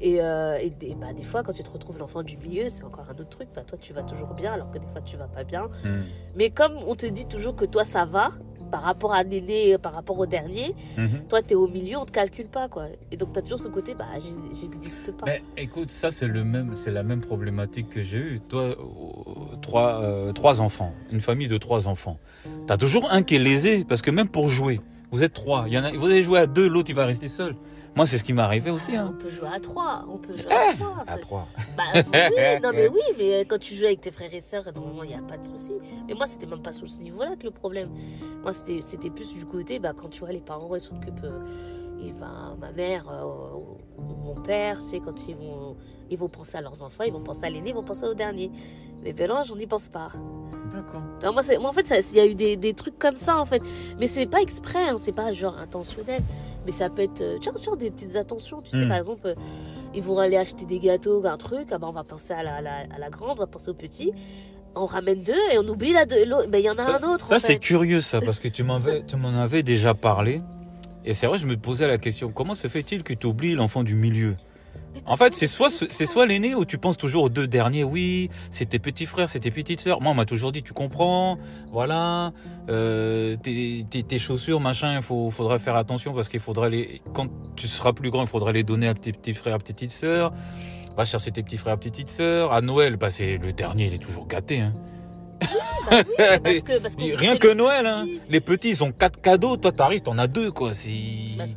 Et, 0.01 0.21
euh, 0.21 0.57
et 0.61 0.71
des, 0.71 0.97
bah, 0.97 1.13
des 1.13 1.23
fois, 1.23 1.45
quand 1.45 1.53
tu 1.53 1.63
te 1.63 1.71
retrouves 1.71 1.97
l'enfant 1.97 2.25
du 2.25 2.37
milieu, 2.39 2.69
c'est 2.69 2.83
encore 2.83 3.05
un 3.09 3.13
autre 3.13 3.29
truc. 3.29 3.49
Bah, 3.55 3.63
toi, 3.65 3.79
tu 3.79 3.93
vas 3.93 4.03
toujours 4.03 4.35
bien, 4.35 4.53
alors 4.53 4.69
que 4.73 4.79
des 4.79 4.87
fois, 4.89 5.01
tu 5.01 5.17
vas 5.17 5.29
pas 5.29 5.45
bien. 5.45 5.69
Mhm. 5.85 6.05
Mais 6.35 6.51
comme 6.51 6.77
on 6.89 6.97
te 6.97 7.07
dit 7.07 7.27
toujours 7.27 7.55
que 7.55 7.65
toi, 7.65 7.85
ça 7.85 8.05
va, 8.05 8.31
par 8.73 8.83
rapport 8.83 9.13
à 9.13 9.23
l'aîné, 9.23 9.77
par 9.79 9.93
rapport 9.95 10.19
au 10.19 10.27
dernier, 10.27 10.75
Mhm. 10.97 11.21
toi, 11.29 11.43
tu 11.43 11.53
es 11.53 11.55
au 11.55 11.69
milieu, 11.69 11.99
on 11.99 12.07
te 12.07 12.11
calcule 12.11 12.47
pas, 12.47 12.69
quoi. 12.69 12.87
Et 13.13 13.17
donc, 13.19 13.33
tu 13.35 13.39
as 13.39 13.43
toujours 13.43 13.61
ce 13.61 13.69
côté, 13.69 13.95
bah, 13.95 14.07
j'ex- 14.15 14.61
j'existe 14.63 15.13
pas. 15.13 15.27
Mais 15.27 15.43
écoute, 15.59 15.91
ça, 15.93 16.11
c'est 16.11 16.27
le 16.27 16.43
même, 16.43 16.75
c'est 16.75 16.91
la 16.91 17.03
même 17.03 17.21
problématique 17.21 17.91
que 17.91 18.03
j'ai 18.03 18.17
eue. 18.19 18.41
Toi, 18.49 18.63
euh, 18.63 18.75
trois, 19.61 20.01
euh, 20.03 20.33
trois 20.33 20.61
enfants, 20.63 20.93
une 21.13 21.21
famille 21.21 21.49
de 21.49 21.59
trois 21.59 21.87
enfants. 21.87 22.19
T'as 22.67 22.79
toujours 22.79 23.13
un 23.13 23.23
qui 23.23 23.37
est 23.37 23.39
lésé, 23.39 23.85
parce 23.87 24.01
que 24.03 24.11
même 24.11 24.29
pour 24.29 24.49
jouer, 24.49 24.81
vous 25.11 25.23
êtes 25.23 25.35
trois. 25.35 25.65
Il 25.69 25.75
y 25.75 25.79
en 25.79 25.85
a, 25.85 25.93
vous 25.93 26.07
allez 26.07 26.23
jouer 26.23 26.39
à 26.41 26.47
deux, 26.47 26.67
l'autre, 26.67 26.89
il 26.91 26.97
va 26.97 27.05
rester 27.07 27.29
seul. 27.29 27.55
Moi, 27.95 28.07
c'est 28.07 28.17
ce 28.17 28.25
qui 28.25 28.33
m'est 28.33 28.41
arrivé 28.43 28.71
aussi, 28.71 28.93
On 28.97 29.01
hein. 29.01 29.15
peut 29.21 29.29
jouer 29.29 29.49
à 29.53 29.61
trois, 29.61 30.07
on 30.09 30.17
peut 30.17 30.35
jouer 30.35 30.51
à 30.51 30.73
trois. 30.75 31.05
À 31.07 31.19
trois. 31.19 31.47
Bah 31.77 31.83
oui, 31.95 32.03
non 32.63 32.71
mais 32.75 32.89
oui, 32.89 33.01
mais 33.19 33.41
quand 33.45 33.59
tu 33.59 33.75
joues 33.75 33.85
avec 33.85 34.01
tes 34.01 34.11
frères 34.11 34.33
et 34.35 34.41
sœurs, 34.41 34.65
normalement 34.75 35.03
il 35.03 35.09
n'y 35.11 35.15
a 35.15 35.21
pas 35.23 35.37
de 35.37 35.45
souci. 35.45 35.73
Mais 36.09 36.15
moi 36.15 36.27
c'était 36.27 36.47
même 36.47 36.63
pas 36.63 36.73
sur 36.73 36.89
ce 36.89 37.01
niveau-là 37.01 37.37
que 37.39 37.45
le 37.45 37.51
problème. 37.51 37.91
Moi 38.43 38.53
c'était 38.55 38.81
c'était 38.81 39.11
plus 39.11 39.33
du 39.35 39.45
côté, 39.45 39.79
bah 39.79 39.93
quand 39.95 40.09
tu 40.09 40.21
vois 40.21 40.33
les 40.33 40.41
parents 40.41 40.75
ils 40.75 40.81
s'occupent, 40.81 41.25
euh, 41.25 41.41
et 42.03 42.13
ben, 42.13 42.57
ma 42.59 42.73
mère 42.73 43.05
euh, 43.11 43.25
ou 43.99 44.03
mon 44.03 44.35
père, 44.41 44.81
tu 44.81 44.89
sais 44.89 45.01
quand 45.01 45.29
ils 45.29 45.37
vont 45.37 45.77
ils 46.11 46.17
vont 46.19 46.29
penser 46.29 46.57
à 46.57 46.63
leurs 46.63 46.83
enfants, 46.83 47.05
ils 47.05 47.13
vont 47.13 47.21
penser 47.23 47.45
à 47.45 47.51
l'aîné, 47.51 47.71
ils 47.71 47.75
vont 47.75 47.83
penser 47.85 48.07
au 48.07 48.15
dernier. 48.15 48.51
Mais 49.03 49.13
ben 49.13 49.29
non, 49.29 49.43
j'en 49.43 49.57
y 49.59 49.67
pense 49.67 49.89
pas. 49.89 50.11
D'accord. 50.71 51.03
Moi, 51.33 51.43
c'est- 51.43 51.59
moi, 51.59 51.69
en 51.71 51.73
fait, 51.73 51.93
il 52.13 52.17
y 52.17 52.21
a 52.21 52.25
eu 52.27 52.35
des, 52.35 52.57
des 52.57 52.73
trucs 52.73 52.99
comme 52.99 53.17
ça, 53.17 53.37
en 53.37 53.45
fait. 53.45 53.61
Mais 53.99 54.07
c'est 54.07 54.25
pas 54.27 54.41
exprès, 54.41 54.89
hein, 54.89 54.97
c'est 54.97 55.13
pas 55.13 55.33
genre 55.33 55.59
intentionnel. 55.59 56.23
Mais 56.67 56.73
ça 56.73 56.89
peut 56.91 57.03
être 57.03 57.21
euh, 57.21 57.41
genre, 57.41 57.59
genre 57.59 57.77
des 57.77 57.91
petites 57.91 58.17
attentions. 58.17 58.63
Tu 58.63 58.71
sais, 58.79 58.85
Mm. 58.85 58.89
par 58.89 58.97
exemple, 58.99 59.27
euh, 59.27 59.35
ils 59.95 60.03
vont 60.03 60.19
aller 60.19 60.37
acheter 60.37 60.65
des 60.65 60.79
gâteaux, 60.79 61.25
un 61.27 61.37
truc. 61.37 61.69
Ah 61.73 61.79
ben, 61.79 61.89
on 61.89 61.93
va 61.93 62.05
penser 62.05 62.33
à 62.33 62.43
la, 62.43 62.61
la- 62.61 62.87
à 62.95 62.99
la 62.99 63.11
grande, 63.11 63.31
on 63.33 63.41
va 63.41 63.47
penser 63.47 63.71
au 63.71 63.75
petit. 63.75 64.13
On 64.75 64.87
ramène 64.87 65.23
deux 65.23 65.35
et 65.53 65.59
on 65.59 65.69
oublie 65.69 65.93
la 65.93 66.07
deux. 66.07 66.25
l'autre. 66.25 66.49
Ben, 66.49 66.59
il 66.59 66.65
y 66.65 66.71
en 66.71 66.79
a 66.79 66.83
Ça, 66.85 66.99
un 67.03 67.13
autre. 67.13 67.27
ça, 67.27 67.41
c'est 67.41 67.59
curieux, 67.59 68.01
ça, 68.01 68.21
parce 68.21 68.39
que 68.41 68.49
tu 68.49 68.63
m'en 68.63 68.77
avais, 68.77 69.03
tu 69.07 69.17
m'en 69.17 69.29
avais 69.41 69.63
déjà 69.63 69.93
parlé. 69.95 70.41
Et 71.05 71.15
c'est 71.15 71.27
vrai, 71.27 71.37
je 71.39 71.47
me 71.47 71.57
posais 71.57 71.87
la 71.89 71.99
question, 71.99 72.31
comment 72.33 72.55
se 72.55 72.69
fait-il 72.69 73.03
que 73.03 73.13
tu 73.13 73.27
oublies 73.27 73.55
l'enfant 73.55 73.83
du 73.83 73.95
milieu? 73.97 74.37
En 75.07 75.17
fait, 75.17 75.35
c'est 75.35 75.47
soit, 75.49 75.71
c'est 75.71 76.07
soit 76.07 76.27
l'aîné 76.27 76.55
où 76.55 76.65
tu 76.65 76.79
penses 76.79 76.97
toujours 76.97 77.25
aux 77.25 77.29
deux 77.29 77.47
derniers. 77.49 77.83
Oui, 77.83 78.31
c'est 78.51 78.67
tes 78.69 78.79
petits 78.79 79.07
frères, 79.07 79.29
c'est 79.29 79.41
tes 79.41 79.51
petites 79.51 79.81
sœurs. 79.81 80.01
Moi, 80.01 80.13
on 80.13 80.15
m'a 80.15 80.27
toujours 80.27 80.53
dit, 80.53 80.63
tu 80.63 80.73
comprends, 80.75 81.39
voilà, 81.73 82.33
euh, 82.69 83.35
tes, 83.37 83.85
tes, 83.91 84.03
tes 84.05 84.19
chaussures, 84.19 84.61
machin, 84.61 84.95
il 84.97 85.03
faut, 85.03 85.31
faudrait 85.31 85.59
faire 85.59 85.75
attention 85.77 86.13
parce 86.15 86.29
qu'il 86.29 86.41
faudra 86.41 86.69
les, 86.69 87.03
quand 87.15 87.27
tu 87.57 87.67
seras 87.67 87.93
plus 87.93 88.11
grand, 88.11 88.23
il 88.23 88.29
faudra 88.29 88.53
les 88.53 88.63
donner 88.63 88.87
à 88.87 88.95
tes 88.95 89.13
petits 89.13 89.35
frères, 89.35 89.57
à 89.57 89.59
tes 89.59 89.73
petites 89.73 89.91
sœurs. 89.91 90.33
Va 90.97 91.05
chercher 91.07 91.33
tes 91.33 91.43
petits 91.43 91.57
frères, 91.57 91.79
petites 91.79 92.11
sœurs. 92.11 92.53
À 92.53 92.61
Noël, 92.61 92.97
bah, 92.97 93.11
c'est 93.11 93.39
le 93.39 93.53
dernier, 93.53 93.87
il 93.87 93.95
est 93.95 94.03
toujours 94.03 94.27
gâté, 94.27 94.61
hein. 94.61 94.75
Bah 95.91 95.97
oui, 95.99 96.05
parce 96.43 96.63
que, 96.63 96.79
parce 96.79 96.95
qu'on 96.95 97.03
se 97.07 97.07
dit, 97.09 97.15
Rien 97.17 97.37
que 97.39 97.49
le 97.49 97.55
Noël, 97.55 97.87
hein. 97.87 98.07
Les 98.29 98.41
petits, 98.41 98.69
ils 98.69 98.85
ont 98.85 98.93
quatre 98.93 99.21
cadeaux. 99.21 99.57
Toi, 99.57 99.73
t'arrives, 99.73 100.03
t'en 100.03 100.17
as 100.19 100.29
deux, 100.29 100.53
quoi. 100.53 100.69
Bah, 100.69 100.75
ça- 100.75 100.85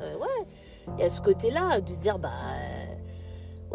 ouais. 0.03 0.45
Il 0.97 1.01
y 1.03 1.05
a 1.05 1.09
ce 1.09 1.21
côté-là 1.21 1.81
de 1.81 1.89
se 1.89 1.99
dire, 1.99 2.17
bah. 2.17 2.31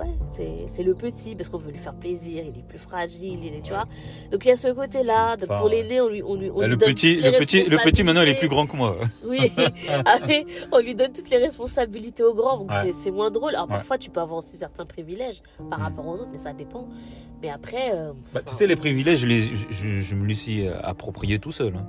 Ouais, 0.00 0.06
c'est 0.30 0.64
c'est 0.66 0.82
le 0.82 0.94
petit 0.94 1.36
parce 1.36 1.50
qu'on 1.50 1.58
veut 1.58 1.70
lui 1.72 1.78
faire 1.78 1.94
plaisir, 1.94 2.42
il 2.42 2.58
est 2.58 2.66
plus 2.66 2.78
fragile, 2.78 3.38
il 3.44 3.54
est, 3.54 3.60
tu 3.60 3.70
vois. 3.72 3.84
Donc 4.32 4.44
il 4.46 4.48
y 4.48 4.50
a 4.50 4.56
ce 4.56 4.68
côté-là. 4.68 5.36
Enfin, 5.42 5.56
pour 5.58 5.68
l'aîné, 5.68 6.00
on 6.00 6.08
lui, 6.08 6.22
on 6.22 6.36
lui, 6.36 6.48
on 6.50 6.60
Ah, 6.60 6.64
lui 6.64 6.70
le 6.70 6.76
donne 6.76 6.88
petit, 6.88 7.16
toutes 7.16 7.24
les 7.24 7.30
le 7.32 7.38
petit, 7.38 7.64
le 7.64 7.76
petit, 7.78 8.02
maintenant, 8.02 8.22
il 8.22 8.28
est 8.30 8.38
plus 8.38 8.48
grand 8.48 8.66
que 8.66 8.76
moi. 8.76 8.96
Oui, 9.26 9.52
Ah, 10.06 10.18
mais 10.26 10.46
on 10.72 10.78
lui 10.78 10.94
donne 10.94 11.12
toutes 11.12 11.28
les 11.28 11.36
responsabilités 11.36 12.22
au 12.22 12.32
grand, 12.34 12.56
donc 12.58 12.70
Ouais. 12.70 12.92
c'est- 12.92 13.10
moins 13.10 13.30
drôle. 13.30 13.54
Alors 13.54 13.66
Ouais. 13.68 13.74
parfois, 13.76 13.98
tu 13.98 14.08
peux 14.08 14.20
avoir 14.20 14.38
aussi 14.38 14.56
certains 14.56 14.86
privilèges 14.86 15.42
par 15.68 15.78
Mm. 15.78 15.82
rapport 15.82 16.06
aux 16.06 16.14
autres, 16.14 16.30
mais 16.32 16.38
ça 16.38 16.52
dépend. 16.54 16.88
Mais 17.42 17.50
après. 17.50 17.90
euh, 17.92 18.12
Bah, 18.32 18.40
tu 18.46 18.54
sais, 18.54 18.66
les 18.66 18.76
privilèges, 18.76 19.18
je, 19.18 19.26
les, 19.26 19.40
je, 19.54 19.66
je, 19.70 19.88
je 20.00 20.14
me 20.14 20.24
les 20.26 20.34
suis 20.34 20.66
euh, 20.66 20.80
approprié 20.82 21.38
tout 21.38 21.52
seul. 21.52 21.74
hein. 21.76 21.86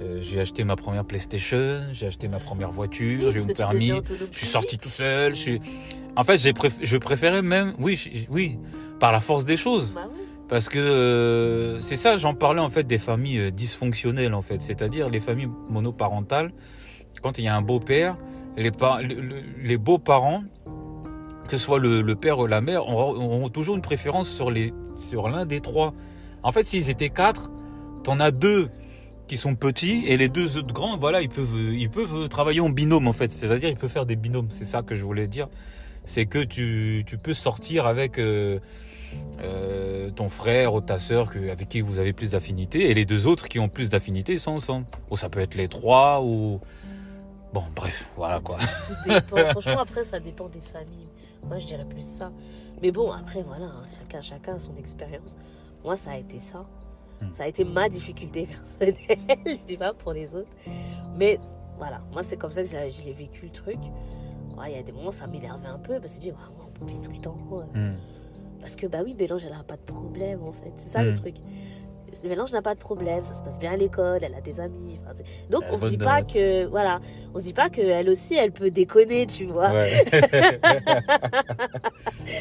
Euh, 0.00 0.20
j'ai 0.22 0.40
acheté 0.40 0.62
ma 0.64 0.76
première 0.76 1.04
PlayStation, 1.04 1.80
j'ai 1.92 2.06
acheté 2.06 2.28
ma 2.28 2.38
première 2.38 2.68
oui, 2.70 2.76
voiture, 2.76 3.32
j'ai 3.32 3.40
eu 3.40 3.46
mon 3.46 3.54
permis. 3.54 3.92
Je 4.30 4.38
suis 4.38 4.46
sorti 4.46 4.78
tout 4.78 4.88
seul. 4.88 5.34
Je 5.34 5.40
suis... 5.40 5.60
En 6.14 6.22
fait, 6.24 6.36
j'ai 6.38 6.52
préf- 6.52 6.78
je 6.80 6.96
préférais 6.96 7.42
même, 7.42 7.74
oui, 7.80 7.96
je- 7.96 8.30
oui, 8.30 8.58
par 9.00 9.10
la 9.12 9.20
force 9.20 9.44
des 9.44 9.56
choses. 9.56 9.94
Bah 9.94 10.08
oui. 10.10 10.18
Parce 10.48 10.68
que 10.68 10.78
euh, 10.78 11.80
c'est 11.80 11.96
ça, 11.96 12.16
j'en 12.16 12.32
parlais 12.32 12.60
en 12.60 12.70
fait 12.70 12.84
des 12.84 12.98
familles 12.98 13.38
euh, 13.38 13.50
dysfonctionnelles 13.50 14.34
en 14.34 14.40
fait, 14.42 14.62
c'est-à-dire 14.62 15.10
les 15.10 15.20
familles 15.20 15.50
monoparentales. 15.68 16.52
Quand 17.20 17.38
il 17.38 17.44
y 17.44 17.48
a 17.48 17.56
un 17.56 17.60
beau-père, 17.62 18.16
les, 18.56 18.70
par- 18.70 19.00
les 19.02 19.76
beaux-parents, 19.76 20.44
que 21.48 21.56
ce 21.56 21.58
soit 21.58 21.78
le, 21.78 22.00
le 22.02 22.14
père 22.14 22.38
ou 22.38 22.46
la 22.46 22.60
mère, 22.60 22.86
auront, 22.88 23.14
auront 23.16 23.48
toujours 23.48 23.74
une 23.76 23.82
préférence 23.82 24.28
sur 24.30 24.50
les 24.50 24.72
sur 24.96 25.28
l'un 25.28 25.44
des 25.44 25.60
trois. 25.60 25.92
En 26.42 26.52
fait, 26.52 26.66
s'ils 26.66 26.88
étaient 26.88 27.10
quatre, 27.10 27.50
t'en 28.04 28.20
as 28.20 28.30
deux 28.30 28.68
qui 29.28 29.36
sont 29.36 29.54
petits 29.54 30.04
et 30.06 30.16
les 30.16 30.28
deux 30.28 30.56
autres 30.56 30.74
grands, 30.74 30.96
voilà, 30.96 31.22
ils 31.22 31.28
peuvent 31.28 31.72
ils 31.72 31.90
peuvent 31.90 32.28
travailler 32.28 32.60
en 32.60 32.70
binôme 32.70 33.06
en 33.06 33.12
fait, 33.12 33.30
c'est-à-dire 33.30 33.68
ils 33.68 33.76
peuvent 33.76 33.90
faire 33.90 34.06
des 34.06 34.16
binômes. 34.16 34.48
C'est 34.50 34.64
ça 34.64 34.82
que 34.82 34.94
je 34.94 35.04
voulais 35.04 35.28
dire, 35.28 35.48
c'est 36.04 36.26
que 36.26 36.42
tu 36.42 37.04
tu 37.06 37.18
peux 37.18 37.34
sortir 37.34 37.86
avec 37.86 38.18
euh, 38.18 38.58
euh, 39.40 40.10
ton 40.10 40.28
frère 40.28 40.74
ou 40.74 40.80
ta 40.80 40.98
sœur 40.98 41.30
avec 41.52 41.68
qui 41.68 41.80
vous 41.80 41.98
avez 41.98 42.12
plus 42.12 42.32
d'affinité 42.32 42.90
et 42.90 42.94
les 42.94 43.04
deux 43.04 43.26
autres 43.26 43.48
qui 43.48 43.60
ont 43.60 43.68
plus 43.68 43.90
d'affinité 43.90 44.38
sont 44.38 44.52
ensemble. 44.52 44.86
Ou 45.10 45.16
ça 45.16 45.28
peut 45.28 45.40
être 45.40 45.54
les 45.54 45.68
trois 45.68 46.22
ou 46.22 46.60
Bon, 47.52 47.64
bref, 47.74 48.10
voilà 48.16 48.40
quoi. 48.40 48.58
Tout 48.58 49.10
dépend. 49.10 49.36
Franchement, 49.52 49.80
après, 49.80 50.04
ça 50.04 50.20
dépend 50.20 50.48
des 50.48 50.60
familles. 50.60 51.08
Moi, 51.44 51.58
je 51.58 51.66
dirais 51.66 51.86
plus 51.86 52.04
ça. 52.04 52.30
Mais 52.82 52.90
bon, 52.90 53.10
après, 53.10 53.42
voilà, 53.42 53.66
hein, 53.66 53.84
chacun, 53.86 54.20
chacun 54.20 54.56
a 54.56 54.58
son 54.58 54.76
expérience. 54.76 55.36
Moi, 55.82 55.96
ça 55.96 56.10
a 56.10 56.16
été 56.16 56.38
ça. 56.38 56.66
Hmm. 57.20 57.32
Ça 57.32 57.44
a 57.44 57.46
été 57.48 57.64
ma 57.64 57.88
difficulté 57.88 58.46
personnelle. 58.46 58.96
je 59.46 59.64
dis 59.66 59.76
pas 59.76 59.92
pour 59.92 60.12
les 60.12 60.34
autres. 60.36 60.50
Mais 61.16 61.38
voilà, 61.78 62.00
moi, 62.12 62.22
c'est 62.22 62.36
comme 62.36 62.52
ça 62.52 62.62
que 62.62 62.68
j'ai 62.68 62.90
j'ai 62.90 63.12
vécu 63.12 63.46
le 63.46 63.50
truc. 63.52 63.78
Ouais, 64.56 64.70
Il 64.72 64.76
y 64.76 64.78
a 64.78 64.82
des 64.82 64.92
moments, 64.92 65.12
ça 65.12 65.26
m'énervait 65.26 65.68
un 65.68 65.78
peu 65.78 66.00
parce 66.00 66.12
que 66.14 66.16
je 66.16 66.20
dis, 66.20 66.30
ouais, 66.30 66.36
on 66.80 66.84
peut 66.86 66.92
tout 67.02 67.10
le 67.12 67.18
temps. 67.18 67.38
ouais. 67.50 67.64
Hmm. 67.80 67.96
Parce 68.60 68.74
que, 68.74 68.86
bah 68.88 68.98
oui, 69.04 69.14
Bélange, 69.14 69.44
elle 69.46 69.52
a 69.52 69.62
pas 69.62 69.76
de 69.76 69.82
problème, 69.82 70.42
en 70.42 70.52
fait. 70.52 70.72
C'est 70.78 70.88
ça 70.90 71.02
Mm. 71.02 71.06
le 71.06 71.14
truc. 71.14 71.36
Mélange 72.24 72.52
n'a 72.52 72.62
pas 72.62 72.74
de 72.74 72.80
problème, 72.80 73.22
ça 73.22 73.34
se 73.34 73.42
passe 73.42 73.58
bien 73.58 73.72
à 73.72 73.76
l'école, 73.76 74.20
elle 74.24 74.34
a 74.34 74.40
des 74.40 74.58
amis. 74.60 74.98
enfin, 75.04 75.12
donc 75.50 75.62
on 75.70 75.76
se 75.76 75.86
dit 75.88 75.98
pas 75.98 76.20
note. 76.22 76.32
que 76.32 76.64
voilà, 76.64 77.00
on 77.34 77.38
se 77.38 77.44
dit 77.44 77.52
pas 77.52 77.68
que 77.68 77.82
elle 77.82 78.08
aussi 78.08 78.34
elle 78.34 78.50
peut 78.50 78.70
déconner, 78.70 79.26
tu 79.26 79.44
vois. 79.44 79.70
Ouais. 79.72 80.04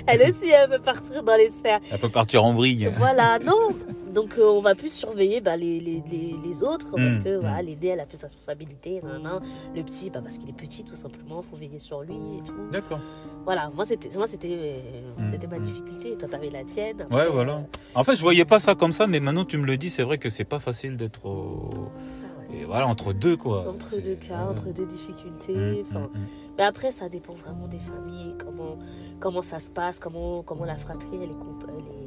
Elle 0.08 0.22
aussi 0.30 0.50
elle 0.50 0.70
peut 0.70 0.80
partir 0.80 1.22
dans 1.24 1.36
les 1.36 1.50
sphères. 1.50 1.80
Elle 1.92 2.00
peut 2.00 2.10
partir 2.10 2.44
en 2.46 2.54
vrille. 2.54 2.90
Voilà, 2.98 3.40
non. 3.40 3.70
Donc 4.18 4.32
euh, 4.40 4.50
on 4.58 4.62
va 4.62 4.74
plus 4.74 4.92
surveiller 4.92 5.42
bah, 5.42 5.56
les, 5.64 5.80
les, 5.80 6.02
les, 6.12 6.36
les 6.44 6.64
autres 6.64 6.92
parce 7.04 7.18
Mm, 7.20 7.24
que 7.24 7.38
mm. 7.38 7.40
voilà, 7.42 7.60
elle 7.62 8.00
a 8.00 8.06
plus 8.08 8.20
de 8.20 8.24
responsabilité, 8.26 9.00
nan, 9.04 9.22
nan. 9.22 9.40
le 9.76 9.84
petit 9.84 10.10
bah, 10.10 10.22
parce 10.24 10.38
qu'il 10.40 10.50
est 10.50 10.60
petit 10.66 10.84
tout 10.84 10.96
simplement, 10.96 11.44
faut 11.44 11.56
veiller 11.56 11.78
sur 11.90 12.02
lui 12.02 12.16
et 12.40 12.42
tout. 12.44 12.54
D'accord. 12.72 13.00
Voilà, 13.46 13.70
moi 13.76 13.86
c'était 13.86 14.10
moi 14.18 14.26
c'était 14.34 14.58
euh, 14.60 15.12
Mm, 15.22 15.28
c'était 15.32 15.48
ma 15.48 15.60
difficulté, 15.60 16.16
toi 16.18 16.28
t'avais 16.34 16.50
la 16.50 16.64
tienne. 16.64 17.00
Ouais, 17.12 17.28
voilà. 17.38 17.56
En 17.96 18.04
fait, 18.04 18.16
je 18.16 18.22
voyais 18.22 18.46
pas 18.54 18.60
ça 18.60 18.74
comme 18.76 18.92
ça, 19.00 19.06
mais 19.08 19.20
maintenant 19.20 19.46
tu 19.46 19.58
me 19.60 19.66
le 19.66 19.78
dis, 19.78 19.90
c'est 19.92 20.04
vrai 20.04 20.18
que 20.18 20.30
c'est 20.30 20.46
pas 20.56 20.60
facile 20.60 20.98
d'être 20.98 21.24
au- 21.28 21.70
ah 21.90 22.52
ouais. 22.52 22.60
et 22.62 22.66
voilà 22.66 22.88
entre 22.88 23.14
deux 23.14 23.38
quoi. 23.38 23.60
Entre 23.70 24.02
deux 24.08 24.16
cas, 24.16 24.44
ouais. 24.46 24.50
entre 24.52 24.68
deux 24.74 24.86
difficultés. 24.88 25.56
Mm, 25.56 25.86
enfin, 25.90 26.00
mm, 26.14 26.18
mm. 26.20 26.28
Mais 26.58 26.64
après, 26.64 26.90
ça 26.92 27.08
dépend 27.08 27.34
vraiment 27.34 27.68
des 27.68 27.78
familles, 27.92 28.34
comment, 28.44 28.78
comment 29.20 29.44
ça 29.44 29.60
se 29.60 29.70
passe, 29.70 30.00
comment, 30.00 30.42
comment 30.42 30.66
la 30.66 30.76
fratrie 30.76 31.08
elle 31.24 31.30
est, 31.36 31.42
elle 31.70 31.86
est, 31.96 32.07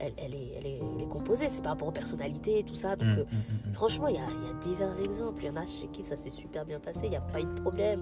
elle, 0.00 0.12
elle 0.18 0.34
est, 0.34 0.52
elle 0.58 0.66
est, 0.66 0.80
elle 0.96 1.02
est 1.02 1.08
composée. 1.08 1.48
C'est 1.48 1.62
par 1.62 1.72
rapport 1.72 1.88
aux 1.88 1.92
personnalités 1.92 2.58
et 2.60 2.62
tout 2.64 2.74
ça. 2.74 2.96
Donc, 2.96 3.08
Mm, 3.08 3.18
euh, 3.20 3.24
mm, 3.24 3.70
mm, 3.70 3.74
franchement, 3.74 4.08
il 4.08 4.14
y 4.16 4.18
a, 4.18 4.22
il 4.42 4.46
y 4.48 4.50
a 4.50 4.54
divers 4.60 5.00
exemples. 5.04 5.42
Il 5.42 5.46
y 5.46 5.50
en 5.50 5.56
a 5.56 5.66
chez 5.66 5.86
qui 5.92 6.02
ça 6.02 6.16
s'est 6.16 6.30
super 6.30 6.64
bien 6.64 6.80
passé, 6.80 7.02
il 7.04 7.10
n'y 7.10 7.16
a 7.16 7.20
pas 7.20 7.40
eu 7.40 7.44
de 7.44 7.60
problème. 7.60 8.00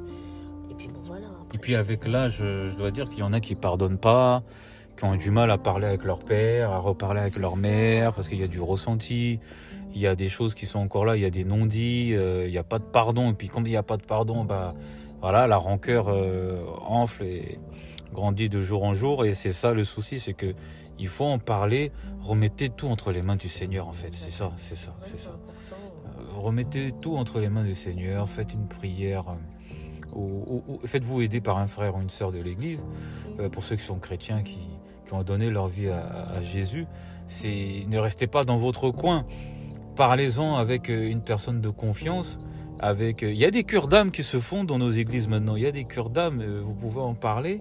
Et 0.71 0.75
puis 0.75 0.89
bon, 0.89 1.01
voilà. 1.05 1.27
après, 1.27 1.57
Et 1.57 1.59
puis 1.59 1.75
avec 1.75 2.07
l'âge, 2.07 2.37
je 2.39 2.71
je 2.71 2.77
dois 2.77 2.91
dire 2.91 3.09
qu'il 3.09 3.19
y 3.21 3.23
en 3.23 3.33
a 3.33 3.41
qui 3.41 3.55
pardonnent 3.55 3.99
pas, 3.99 4.43
qui 4.97 5.05
ont 5.05 5.17
du 5.17 5.31
mal 5.31 5.51
à 5.51 5.59
parler 5.59 5.87
avec 5.87 6.05
leur 6.05 6.21
père, 6.21 6.71
à 6.71 6.79
reparler 6.79 7.21
avec 7.21 7.37
leur 7.39 7.53
ça. 7.53 7.61
mère, 7.61 8.13
parce 8.15 8.29
qu'il 8.29 8.39
y 8.41 8.45
a 8.45 8.49
du 8.49 8.61
ressenti, 8.61 9.39
il 9.95 10.01
y 10.01 10.07
a 10.07 10.15
des 10.15 10.29
choses 10.31 10.55
qui 10.55 10.65
sont 10.67 10.79
encore 10.79 11.05
là, 11.05 11.17
il 11.17 11.23
y 11.23 11.27
a 11.27 11.31
des 11.31 11.45
non-dits, 11.45 12.15
euh, 12.15 12.47
il 12.47 12.51
n'y 12.51 12.59
a 12.59 12.65
pas 12.65 12.79
de 12.79 12.85
pardon. 12.85 13.31
Et 13.31 13.35
puis 13.35 13.49
quand 13.49 13.61
il 13.65 13.71
n'y 13.71 13.77
a 13.77 13.83
pas 13.83 13.97
de 13.99 14.05
pardon, 14.05 14.45
bah 14.45 14.75
voilà, 15.21 15.47
la 15.47 15.57
rancœur 15.59 16.07
euh, 16.09 16.65
enfle 16.87 17.25
et 17.25 17.59
grandit 18.15 18.49
de 18.49 18.61
jour 18.63 18.85
en 18.85 18.95
jour. 18.95 19.25
Et 19.27 19.35
c'est 19.35 19.53
ça 19.53 19.75
le 19.75 19.85
souci, 19.85 20.19
c'est 20.21 20.33
que 20.35 20.55
il 21.03 21.09
faut 21.09 21.25
en 21.25 21.41
parler, 21.41 21.91
remettez 22.21 22.69
tout 22.69 22.87
entre 22.87 23.11
les 23.11 23.23
mains 23.23 23.35
du 23.35 23.49
Seigneur 23.49 23.89
en 23.89 23.93
fait. 23.93 24.15
C'est 24.15 24.31
ça, 24.31 24.53
c'est 24.57 24.77
ça, 24.77 24.95
c'est 25.01 25.19
ça. 25.19 25.31
Euh, 25.33 26.39
remettez 26.39 26.95
tout 27.01 27.17
entre 27.17 27.41
les 27.41 27.49
mains 27.49 27.65
du 27.65 27.75
Seigneur, 27.75 28.29
faites 28.29 28.55
une 28.55 28.69
prière, 28.69 29.25
euh, 29.29 30.15
ou, 30.15 30.63
ou- 30.69 30.75
ou 30.75 30.87
faites-vous 30.87 31.21
aider 31.23 31.41
par 31.41 31.59
un 31.59 31.67
frère 31.67 31.97
ou 31.97 32.01
une 32.01 32.09
sœur 32.09 32.31
de 32.31 32.39
l'Église, 32.39 32.87
euh, 33.41 33.49
pour 33.49 33.65
ceux 33.65 33.75
qui 33.75 33.83
sont 33.83 33.99
chrétiens, 33.99 34.43
qui, 34.43 34.61
ont 35.11 35.25
donné 35.25 35.51
leur 35.51 35.69
vie 35.69 35.91
à, 35.91 36.41
Jésus. 36.41 36.87
Ne 37.45 37.99
restez 37.99 38.27
pas 38.27 38.45
dans 38.45 38.57
votre 38.57 38.91
coin, 38.91 39.27
parlez-en 39.95 40.55
avec 40.55 40.89
une 40.89 41.21
personne 41.21 41.61
de 41.61 41.69
confiance. 41.69 42.39
Avec, 42.79 43.21
il 43.21 43.37
y 43.37 43.45
a 43.45 43.51
des 43.51 43.65
cures 43.65 43.89
d'âme 43.89 44.11
qui 44.11 44.23
se 44.23 44.39
font 44.39 44.65
dans 44.65 44.79
nos 44.79 44.91
églises 44.91 45.29
maintenant. 45.29 45.55
Il 45.57 45.65
y 45.65 45.67
a 45.67 45.71
des 45.71 45.85
cures 45.85 46.09
d'âme, 46.09 46.43
vous 46.43 46.73
pouvez 46.73 47.03
en 47.03 47.13
parler. 47.13 47.61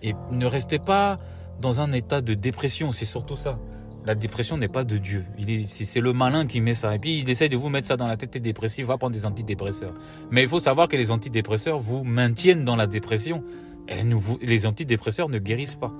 Et 0.00 0.14
ne 0.30 0.46
restez 0.46 0.78
pas 0.78 1.18
dans 1.60 1.80
un 1.80 1.92
état 1.92 2.20
de 2.20 2.34
dépression. 2.34 2.90
C'est 2.90 3.04
surtout 3.06 3.36
ça. 3.36 3.58
La 4.04 4.14
dépression 4.16 4.56
n'est 4.56 4.68
pas 4.68 4.82
de 4.82 4.96
Dieu. 4.98 5.24
C'est, 5.66 6.00
le 6.00 6.12
malin 6.12 6.46
qui 6.46 6.60
met 6.60 6.74
ça. 6.74 6.94
Et 6.94 6.98
puis 6.98 7.20
il 7.20 7.30
essaie 7.30 7.48
de 7.48 7.56
vous 7.56 7.68
mettre 7.68 7.86
ça 7.86 7.96
dans 7.96 8.08
la 8.08 8.16
tête. 8.16 8.32
T'es 8.32 8.40
dépressif, 8.40 8.86
va 8.86 8.98
prendre 8.98 9.12
des 9.14 9.26
antidépresseurs. 9.26 9.94
Mais 10.32 10.42
il 10.42 10.48
faut 10.48 10.58
savoir 10.58 10.88
que 10.88 10.96
les 10.96 11.12
antidépresseurs 11.12 11.78
vous 11.78 12.02
maintiennent 12.02 12.64
dans 12.64 12.74
la 12.76 12.88
dépression. 12.88 13.44
Et 13.88 14.02
ne 14.02 14.14
vous- 14.16 14.38
les 14.42 14.66
antidépresseurs 14.66 15.28
ne 15.28 15.38
guérissent 15.38 15.76
pas. 15.76 15.92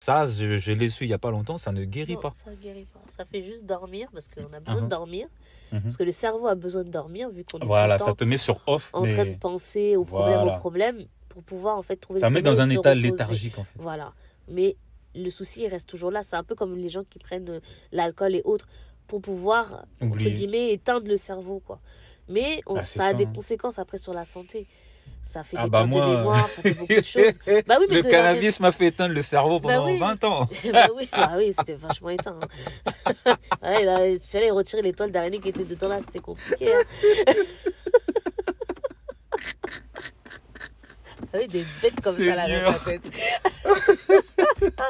Ça, 0.00 0.26
je, 0.26 0.56
je 0.56 0.72
l'ai 0.72 0.88
su 0.88 1.04
il 1.04 1.10
y 1.10 1.12
a 1.12 1.18
pas 1.18 1.30
longtemps, 1.30 1.58
ça 1.58 1.70
ne 1.72 1.84
guérit 1.84 2.14
Non, 2.14 2.20
pas. 2.20 2.32
Ça 2.34 2.50
guérit 2.54 2.86
pas. 2.86 3.00
Ça 3.16 3.24
fait 3.26 3.42
juste 3.42 3.66
dormir 3.66 4.08
parce 4.12 4.26
qu'on 4.28 4.50
a 4.56 4.60
besoin 4.60 4.82
de 4.82 4.86
dormir. 4.88 5.26
Mhm. 5.70 5.82
Parce 5.82 5.96
que 5.98 6.04
le 6.04 6.12
cerveau 6.12 6.46
a 6.46 6.54
besoin 6.54 6.82
de 6.84 6.88
dormir 6.88 7.28
vu 7.30 7.44
qu'on 7.44 7.58
est 7.58 7.66
Voilà, 7.66 7.96
tout 7.96 8.04
le 8.04 8.06
ça 8.06 8.10
temps 8.12 8.16
te 8.16 8.24
met 8.24 8.38
sur 8.38 8.58
off, 8.66 8.90
en 8.94 9.06
train 9.06 9.26
de 9.26 9.34
penser 9.34 9.96
au 9.96 10.04
problème, 10.06 10.38
Voilà. 10.40 10.54
au 10.54 10.58
problème 10.58 11.04
pour 11.38 11.44
pouvoir 11.44 11.78
en 11.78 11.82
fait 11.82 11.96
trouver 11.96 12.18
ça 12.20 12.30
met 12.30 12.42
dans 12.42 12.60
un 12.60 12.68
état 12.68 12.90
reposer. 12.90 13.10
léthargique 13.10 13.58
en 13.58 13.64
fait. 13.64 13.70
Voilà. 13.78 14.12
Mais 14.48 14.76
le 15.14 15.30
souci, 15.30 15.62
il 15.64 15.68
reste 15.68 15.88
toujours 15.88 16.10
là. 16.10 16.22
C'est 16.24 16.34
un 16.36 16.42
peu 16.42 16.54
comme 16.56 16.76
les 16.76 16.88
gens 16.88 17.04
qui 17.08 17.18
prennent 17.20 17.48
euh, 17.48 17.60
l'alcool 17.92 18.34
et 18.34 18.42
autres 18.44 18.66
pour 19.06 19.20
pouvoir, 19.22 19.84
entre 20.00 20.12
Oublier. 20.14 20.32
guillemets, 20.32 20.72
éteindre 20.72 21.06
le 21.06 21.16
cerveau, 21.16 21.62
quoi. 21.64 21.80
Mais 22.28 22.60
on- 22.66 22.76
Ah, 22.76 22.82
c'est 22.84 22.98
ça 22.98 23.04
a 23.04 23.08
ça, 23.10 23.14
des 23.14 23.24
hein. 23.24 23.32
conséquences 23.34 23.78
après 23.78 23.98
sur 23.98 24.12
la 24.12 24.24
santé. 24.24 24.66
Ça 25.22 25.42
fait 25.42 25.56
Ah 25.58 25.64
des 25.64 25.70
bah 25.70 25.84
moi, 25.84 26.06
de 26.06 26.16
mémoire, 26.16 26.48
ça 26.48 26.62
fait 26.62 26.74
beaucoup 26.74 26.92
de 26.94 27.02
choses. 27.02 27.38
Bah 27.66 27.76
oui, 27.80 27.86
mais 27.88 27.96
le 27.96 28.02
de 28.02 28.08
cannabis 28.10 28.60
m'a 28.60 28.72
fait 28.72 28.86
éteindre 28.88 29.14
le 29.14 29.22
cerveau 29.22 29.58
Bah 29.60 29.74
pendant 29.76 29.86
oui. 29.90 29.98
20 29.98 30.24
ans. 30.24 30.46
bah 30.72 30.88
oui, 30.94 31.08
bah 31.10 31.32
oui 31.36 31.52
c'était 31.56 31.74
vachement 31.74 32.10
éteint. 32.10 32.38
hein. 32.42 33.36
ouais, 33.62 33.84
là, 33.84 34.06
il 34.08 34.18
fallait 34.18 34.50
retirer 34.50 34.82
les 34.82 34.92
toiles 34.92 35.10
d'araignée 35.12 35.38
qui 35.40 35.48
étaient 35.48 35.64
dedans 35.64 35.88
là, 35.88 36.00
c'était 36.00 36.18
compliqué. 36.20 36.72
hein. 36.74 37.32
Oui, 41.38 41.48
des 41.48 41.64
bêtes 41.82 42.00
comme 42.02 42.14
ça 42.16 42.22
là 42.34 42.62
dans 42.64 42.72
ta 42.72 42.90
tête. 42.90 43.02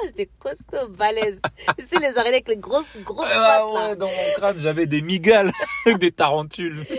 c'était 0.06 0.28
costaud, 0.38 0.88
balèze. 0.88 1.40
Tu 1.78 1.84
sais, 1.86 1.98
les 1.98 2.16
araignées 2.16 2.36
avec 2.36 2.48
les 2.48 2.56
grosses, 2.56 2.86
grosses 3.04 3.28
Ah 3.30 3.34
pattes 3.38 3.74
là. 3.74 3.88
ouais, 3.90 3.96
dans 3.96 4.06
mon 4.06 4.32
crâne, 4.36 4.58
j'avais 4.60 4.86
des 4.86 5.02
migales, 5.02 5.52
des 6.00 6.12
tarentules. 6.12 6.84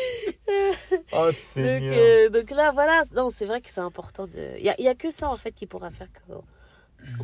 Oh 1.12 1.26
Donc, 1.28 1.58
euh, 1.58 2.30
donc 2.30 2.50
là, 2.50 2.72
voilà, 2.72 3.04
non, 3.16 3.30
c'est 3.30 3.46
vrai 3.46 3.62
que 3.62 3.70
c'est 3.70 3.82
important. 3.82 4.26
De... 4.26 4.58
Il 4.58 4.64
n'y 4.80 4.88
a, 4.88 4.92
a 4.92 4.96
que 4.96 5.12
ça, 5.12 5.30
en 5.30 5.38
fait, 5.38 5.52
qui 5.52 5.68
pourra 5.68 5.92
faire 5.92 6.08
que- 6.12 6.34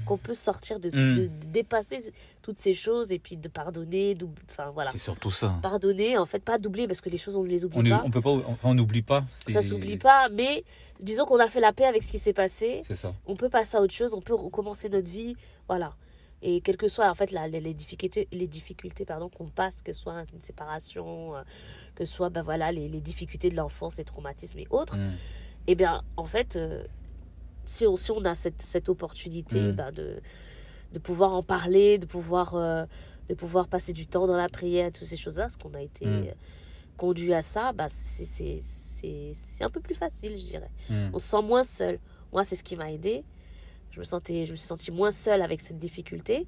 qu'on 0.05 0.17
peut 0.17 0.33
sortir 0.33 0.79
de, 0.79 0.89
Mm. 0.89 1.13
de- 1.13 1.21
de 1.27 1.45
dépasser 1.47 2.11
toutes 2.41 2.57
ces 2.57 2.73
choses 2.73 3.11
et 3.11 3.19
puis 3.19 3.37
de 3.37 3.47
pardonner, 3.47 4.15
enfin 4.49 4.69
voilà. 4.71 4.91
C'est 4.91 4.97
surtout 4.97 5.31
ça. 5.31 5.55
Pardonner, 5.61 6.17
en 6.17 6.25
fait, 6.25 6.43
pas 6.43 6.57
doubler 6.59 6.87
parce 6.87 7.01
que 7.01 7.09
les 7.09 7.17
choses, 7.17 7.35
on 7.35 7.43
ne 7.43 7.47
les 7.49 7.65
oublie 7.65 7.91
On, 7.93 7.97
pas. 7.97 8.03
on 8.05 8.11
peut 8.11 8.21
pas, 8.21 8.31
enfin, 8.31 8.69
on 8.69 8.73
n'oublie 8.75 9.01
pas. 9.01 9.23
Ça 9.47 9.61
s'oublie 9.61 9.97
pas, 9.97 10.29
mais 10.29 10.63
disons 10.99 11.25
qu'on 11.25 11.39
a 11.39 11.47
fait 11.47 11.59
la 11.59 11.73
paix 11.73 11.85
avec 11.85 12.03
ce 12.03 12.11
qui 12.11 12.19
s'est 12.19 12.33
passé. 12.33 12.81
C'est 12.87 12.95
ça. 12.95 13.13
On 13.25 13.35
peut 13.35 13.49
passer 13.49 13.77
à 13.77 13.81
autre 13.81 13.93
chose, 13.93 14.13
on 14.13 14.21
peut 14.21 14.35
recommencer 14.35 14.89
notre 14.89 15.09
vie, 15.09 15.35
voilà. 15.67 15.93
Et 16.41 16.61
quelles 16.61 16.77
que 16.77 16.87
soient 16.87 17.09
en 17.09 17.15
fait 17.15 17.31
la- 17.31 17.47
les, 17.47 17.61
les 17.61 17.73
difficultés, 17.73 18.27
les 18.31 18.45
difficultés 18.45 19.05
pardon 19.05 19.29
qu'on 19.29 19.47
passe, 19.47 19.81
que 19.81 19.93
ce 19.93 20.01
soit 20.01 20.25
une 20.33 20.41
séparation, 20.41 21.35
euh, 21.35 21.41
que 21.95 22.05
ce 22.05 22.13
soit 22.13 22.29
ben 22.29 22.43
voilà 22.43 22.71
les, 22.71 22.87
les 22.89 23.01
difficultés 23.01 23.49
de 23.49 23.55
l'enfance, 23.55 23.97
les 23.97 24.03
traumatismes 24.03 24.59
et 24.59 24.67
autres, 24.69 24.97
Mm. 24.97 25.11
eh 25.67 25.75
bien, 25.75 26.03
en 26.17 26.25
fait, 26.25 26.55
euh, 26.57 26.83
si, 27.65 27.85
on, 27.87 27.95
si 27.95 28.11
on 28.11 28.23
a 28.25 28.35
cette, 28.35 28.61
cette 28.61 28.89
opportunité 28.89 29.59
Mm. 29.59 29.71
ben, 29.73 29.91
de, 29.91 30.19
de 30.93 30.99
pouvoir 30.99 31.33
en 31.33 31.43
parler, 31.43 31.97
de 31.97 32.05
pouvoir, 32.05 32.55
euh, 32.55 32.85
de 33.29 33.33
pouvoir 33.35 33.67
passer 33.67 33.93
du 33.93 34.07
temps 34.07 34.27
dans 34.27 34.37
la 34.37 34.49
prière, 34.49 34.91
toutes 34.91 35.07
ces 35.07 35.17
choses-là, 35.17 35.49
ce 35.49 35.57
qu'on 35.57 35.73
a 35.73 35.81
été 35.81 36.05
Mm. 36.05 36.09
euh, 36.27 36.31
conduit 36.97 37.33
à 37.33 37.41
ça, 37.41 37.73
bah, 37.73 37.87
c'est 37.89 39.63
un 39.63 39.69
peu 39.69 39.79
plus 39.81 39.95
facile, 39.95 40.37
je 40.37 40.45
dirais. 40.45 40.71
Mm. 40.89 41.09
On 41.13 41.19
se 41.19 41.27
sent 41.27 41.41
moins 41.41 41.63
seul. 41.63 41.99
Moi, 42.31 42.43
c'est 42.43 42.55
ce 42.55 42.63
qui 42.63 42.75
m'a 42.75 42.91
aidé. 42.91 43.23
Je 43.91 43.99
me, 43.99 44.03
sentais, 44.03 44.45
je 44.45 44.51
me 44.51 44.55
suis 44.57 44.67
sentie 44.67 44.91
moins 44.91 45.11
seule 45.11 45.41
avec 45.41 45.61
cette 45.61 45.77
difficulté. 45.77 46.47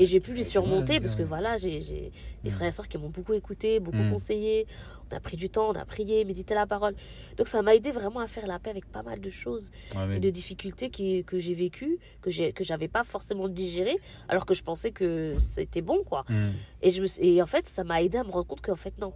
Et 0.00 0.06
j'ai 0.06 0.18
pu 0.18 0.34
les 0.34 0.42
surmonter 0.42 0.98
parce 0.98 1.14
que 1.14 1.22
voilà, 1.22 1.56
j'ai 1.56 1.80
j'ai 1.80 2.10
des 2.42 2.50
Mm. 2.50 2.52
frères 2.52 2.68
et 2.68 2.72
sœurs 2.72 2.88
qui 2.88 2.98
m'ont 2.98 3.10
beaucoup 3.10 3.32
écouté, 3.32 3.78
beaucoup 3.78 3.98
Mm. 3.98 4.10
conseillé. 4.10 4.66
On 5.12 5.16
a 5.16 5.20
pris 5.20 5.36
du 5.36 5.48
temps, 5.50 5.68
on 5.70 5.74
a 5.74 5.84
prié, 5.84 6.24
médité 6.24 6.52
la 6.54 6.66
parole. 6.66 6.94
Donc 7.36 7.46
ça 7.46 7.62
m'a 7.62 7.74
aidé 7.76 7.92
vraiment 7.92 8.18
à 8.20 8.26
faire 8.26 8.46
la 8.48 8.58
paix 8.58 8.70
avec 8.70 8.86
pas 8.86 9.02
mal 9.04 9.20
de 9.20 9.30
choses 9.30 9.70
et 10.16 10.20
de 10.20 10.30
difficultés 10.30 10.90
qui, 10.90 11.22
que 11.24 11.38
j'ai 11.38 11.54
vécues, 11.54 11.98
que 12.22 12.30
j'avais 12.64 12.88
pas 12.88 13.04
forcément 13.04 13.48
digérées, 13.48 13.98
alors 14.28 14.46
que 14.46 14.54
je 14.54 14.64
pensais 14.64 14.90
que 14.90 15.36
c'était 15.38 15.82
bon, 15.82 16.02
quoi. 16.04 16.24
Mm. 16.28 16.50
Et, 16.82 16.90
je 16.90 17.00
me, 17.02 17.06
et 17.24 17.40
en 17.40 17.46
fait, 17.46 17.66
ça 17.68 17.84
m'a 17.84 18.02
aidé 18.02 18.18
à 18.18 18.24
me 18.24 18.30
rendre 18.32 18.46
compte 18.46 18.62
qu'en 18.62 18.74
fait, 18.76 18.98
non, 18.98 19.12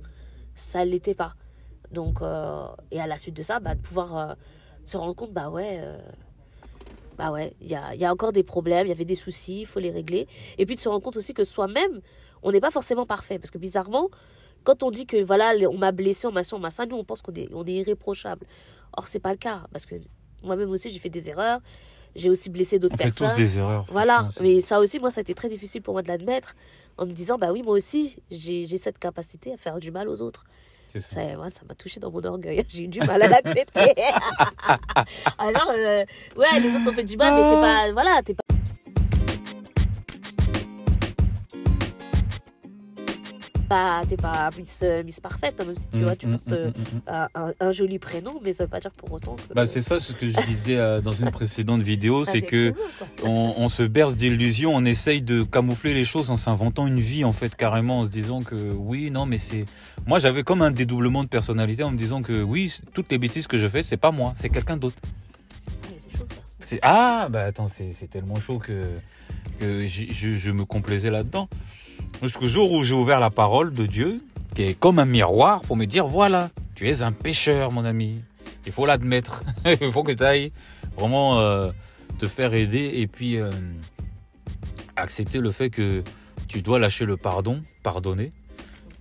ça 0.55 0.85
ne 0.85 0.91
l'était 0.91 1.15
pas. 1.15 1.35
Donc, 1.91 2.23
euh, 2.23 2.67
et 2.93 3.01
à 3.01 3.07
la 3.09 3.19
suite 3.19 3.35
de 3.37 3.43
ça, 3.43 3.59
bah, 3.61 3.75
de 3.75 3.81
pouvoir 3.81 4.17
euh, 4.17 4.35
se 4.85 4.97
rendre 4.97 5.15
compte, 5.15 5.33
bah 5.33 5.51
ouais, 5.51 5.79
euh, 5.83 5.99
bah 7.19 7.33
ouais, 7.33 7.53
il 7.61 7.69
y 7.69 7.75
a, 7.75 7.95
y 7.97 8.05
a 8.05 8.13
encore 8.13 8.33
des 8.33 8.45
problèmes, 8.45 8.87
il 8.87 8.91
y 8.91 8.93
avait 8.93 9.05
des 9.05 9.17
soucis, 9.17 9.61
il 9.63 9.67
faut 9.67 9.81
les 9.81 9.91
régler. 9.91 10.29
Et 10.57 10.65
puis 10.67 10.77
de 10.77 10.81
se 10.81 10.89
rendre 10.89 11.03
compte 11.03 11.17
aussi 11.17 11.35
que 11.35 11.45
soi-même, 11.45 12.01
on 12.43 12.53
n'est 12.53 12.61
pas 12.61 12.71
forcément 12.71 13.07
parfait. 13.07 13.39
Parce 13.39 13.51
que 13.51 13.59
bizarrement, 13.59 14.09
quand 14.63 14.83
on 14.85 14.91
dit 14.91 15.05
que 15.05 15.23
voilà, 15.23 15.53
on 15.69 15.77
m'a 15.77 15.93
blessé, 15.93 16.27
on 16.29 16.33
m'a 16.33 16.45
ça, 16.45 16.57
on 16.57 16.61
m'a 16.61 16.71
ça, 16.71 16.87
nous, 16.87 16.97
on 16.97 17.05
pense 17.05 17.21
qu'on 17.21 17.35
est, 17.35 17.49
on 17.53 17.65
est 17.65 17.73
irréprochable. 17.73 18.47
Or, 18.97 19.09
c'est 19.09 19.19
pas 19.19 19.33
le 19.33 19.37
cas. 19.37 19.67
Parce 19.73 19.85
que 19.85 19.97
moi-même 20.43 20.71
aussi, 20.71 20.91
j'ai 20.91 20.99
fait 21.01 21.11
des 21.11 21.29
erreurs. 21.29 21.61
J'ai 22.15 22.31
aussi 22.31 22.51
blessé 22.51 22.79
d'autres 22.79 22.95
On 22.95 22.99
fait 22.99 23.05
personnes. 23.05 23.29
tous 23.31 23.37
des 23.37 23.59
erreurs. 23.59 23.85
Voilà, 23.91 24.29
mais 24.41 24.61
ça 24.61 24.81
aussi, 24.81 24.99
moi, 24.99 25.11
ça 25.11 25.21
a 25.21 25.23
été 25.23 25.35
très 25.35 25.49
difficile 25.49 25.83
pour 25.83 25.95
moi 25.95 26.03
de 26.03 26.09
l'admettre, 26.09 26.57
en 26.97 27.05
me 27.07 27.13
disant, 27.13 27.37
bah 27.37 27.53
oui, 27.53 27.63
moi 27.63 27.75
aussi, 27.75 28.19
j'ai 28.31 28.67
cette 28.79 28.99
capacité 28.99 29.53
à 29.53 29.57
faire 29.57 29.79
du 29.79 29.91
mal 29.91 30.09
aux 30.09 30.23
autres. 30.23 30.45
C'est 30.89 31.01
ça. 31.01 31.21
Ça, 31.21 31.51
ça 31.51 31.61
m'a 31.69 31.75
touché 31.75 32.01
dans 32.01 32.11
mon 32.11 32.25
orgueil. 32.25 32.65
J'ai 32.69 32.85
eu 32.85 32.89
du 32.89 33.01
mal 33.01 33.23
à 33.23 33.29
l'accepter. 33.29 33.95
Alors, 35.39 35.71
euh, 35.77 36.05
ouais, 36.37 36.61
les 36.61 36.75
autres 36.75 36.91
ont 36.91 36.95
fait 36.95 37.05
du 37.05 37.17
mal, 37.17 37.35
mais 37.35 37.43
t'es 37.43 37.61
pas. 37.61 37.93
Voilà, 37.93 38.23
t'es 38.23 38.35
pas. 38.35 38.58
Pas- 43.69 44.03
T'es 44.09 44.17
pas 44.17 44.51
Miss, 44.59 44.81
euh, 44.83 45.03
Miss 45.05 45.21
Parfaite, 45.21 45.61
hein, 45.61 45.65
même 45.67 45.77
si 45.77 45.89
tu 45.89 45.99
vois, 45.99 46.17
tu 46.17 46.27
Mm, 46.27 46.31
portes 46.31 46.49
mm, 46.49 46.53
euh, 46.55 46.69
mm, 46.69 46.71
mm, 46.71 46.97
mm. 46.97 47.29
un, 47.35 47.53
un- 47.61 47.73
joli 47.73 47.99
prénom, 47.99 48.41
mais 48.43 48.53
ça 48.53 48.65
veut 48.65 48.71
pas 48.71 48.81
dire 48.81 48.91
pour 48.93 49.13
autant 49.13 49.37
que. 49.37 49.55
Bah, 49.55 49.67
c'est 49.67 49.83
ça 49.83 50.01
ce 50.01 50.13
que 50.13 50.27
je 50.31 50.41
disais 50.47 50.77
euh, 50.77 51.01
dans 51.01 51.13
une 51.13 51.31
précédente 51.31 51.83
vidéo, 51.83 52.25
c'est 52.25 52.43
que 52.43 52.73
on, 53.23 53.55
on 53.57 53.69
se 53.69 53.83
berce 53.83 54.17
d'illusions, 54.17 54.75
on 54.75 54.85
essaye 54.85 55.23
de 55.23 55.43
camoufler 55.43 55.95
les 55.95 56.05
choses 56.05 56.31
en 56.31 56.37
s'inventant 56.37 56.87
une 56.87 57.01
vie 57.01 57.25
en 57.25 57.33
fait 57.33 57.55
carrément, 57.57 58.01
en 58.01 58.05
se 58.05 58.11
disant 58.11 58.43
que 58.43 58.55
oui, 58.55 59.11
non, 59.11 59.27
mais 59.27 59.39
c'est. 59.39 59.67
Moi, 60.07 60.19
j'avais 60.19 60.43
comme 60.43 60.63
un 60.63 60.71
dédoublement 60.71 61.23
de 61.23 61.29
personnalité 61.29 61.83
en 61.83 61.91
me 61.91 61.97
disant 61.99 62.23
que 62.23 62.43
oui, 62.43 62.75
toutes 62.95 63.11
les 63.11 63.19
bêtises 63.19 63.47
que 63.47 63.59
je 63.59 63.69
fais, 63.69 63.83
c'est 63.83 63.97
pas 63.99 64.11
moi, 64.11 64.33
c'est 64.37 64.49
quelqu'un 64.49 64.77
d'autre. 64.77 64.97
Ah 66.83 67.29
bah 67.31 67.45
attends, 67.45 67.69
c'est 67.69 68.09
tellement 68.11 68.39
chaud 68.41 68.59
que 68.59 68.83
que 69.59 69.87
je, 69.87 70.35
je 70.35 70.51
me 70.53 70.65
complaisais 70.65 71.11
là-dedans. 71.11 71.49
Jusqu'au 72.23 72.49
jour 72.49 72.73
où 72.73 72.83
j'ai 72.83 72.95
ouvert 72.95 73.21
la 73.21 73.31
parole 73.31 73.73
de 73.73 73.87
Dieu, 73.87 74.21
qui 74.55 74.63
est 74.63 74.75
comme 74.75 74.99
un 74.99 75.05
miroir 75.05 75.61
pour 75.63 75.77
me 75.77 75.85
dire 75.85 76.07
voilà, 76.07 76.51
tu 76.75 76.89
es 76.89 77.03
un 77.03 77.13
pécheur, 77.13 77.71
mon 77.71 77.85
ami. 77.85 78.21
Il 78.67 78.73
faut 78.73 78.87
l'admettre. 78.87 79.45
Il 79.81 79.93
faut 79.93 80.03
que 80.03 80.13
tu 80.13 80.25
ailles 80.25 80.53
vraiment 80.97 81.39
euh, 81.39 81.71
te 82.19 82.27
faire 82.27 82.55
aider 82.55 82.91
et 82.95 83.07
puis 83.07 83.37
euh, 83.37 83.51
accepter 84.97 85.39
le 85.39 85.53
fait 85.53 85.71
que 85.71 86.03
tu 86.49 86.61
dois 86.61 86.81
lâcher 86.81 87.05
le 87.05 87.17
pardon, 87.17 87.63
pardonner 87.85 88.33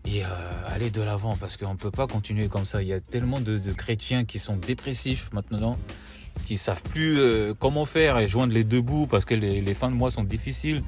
et 0.06 0.24
euh, 0.24 0.28
aller 0.68 0.92
de 0.92 1.02
l'avant 1.02 1.36
parce 1.38 1.58
qu'on 1.58 1.74
ne 1.74 1.78
peut 1.78 1.92
pas 1.92 2.06
continuer 2.06 2.50
comme 2.50 2.66
ça. 2.66 2.84
Il 2.84 2.88
y 2.88 2.94
a 2.94 3.00
tellement 3.00 3.42
de, 3.42 3.58
de 3.58 3.72
chrétiens 3.72 4.26
qui 4.26 4.38
sont 4.38 4.58
dépressifs 4.58 5.30
maintenant, 5.34 5.78
qui 6.46 6.58
savent 6.58 6.84
plus 6.84 7.20
euh, 7.20 7.54
comment 7.58 7.86
faire 7.86 8.18
et 8.20 8.28
joindre 8.28 8.54
les 8.54 8.64
deux 8.64 8.82
bouts 8.82 9.08
parce 9.08 9.26
que 9.26 9.34
les, 9.36 9.62
les 9.62 9.74
fins 9.74 9.90
de 9.90 9.96
mois 9.96 10.12
sont 10.12 10.24
difficiles, 10.24 10.82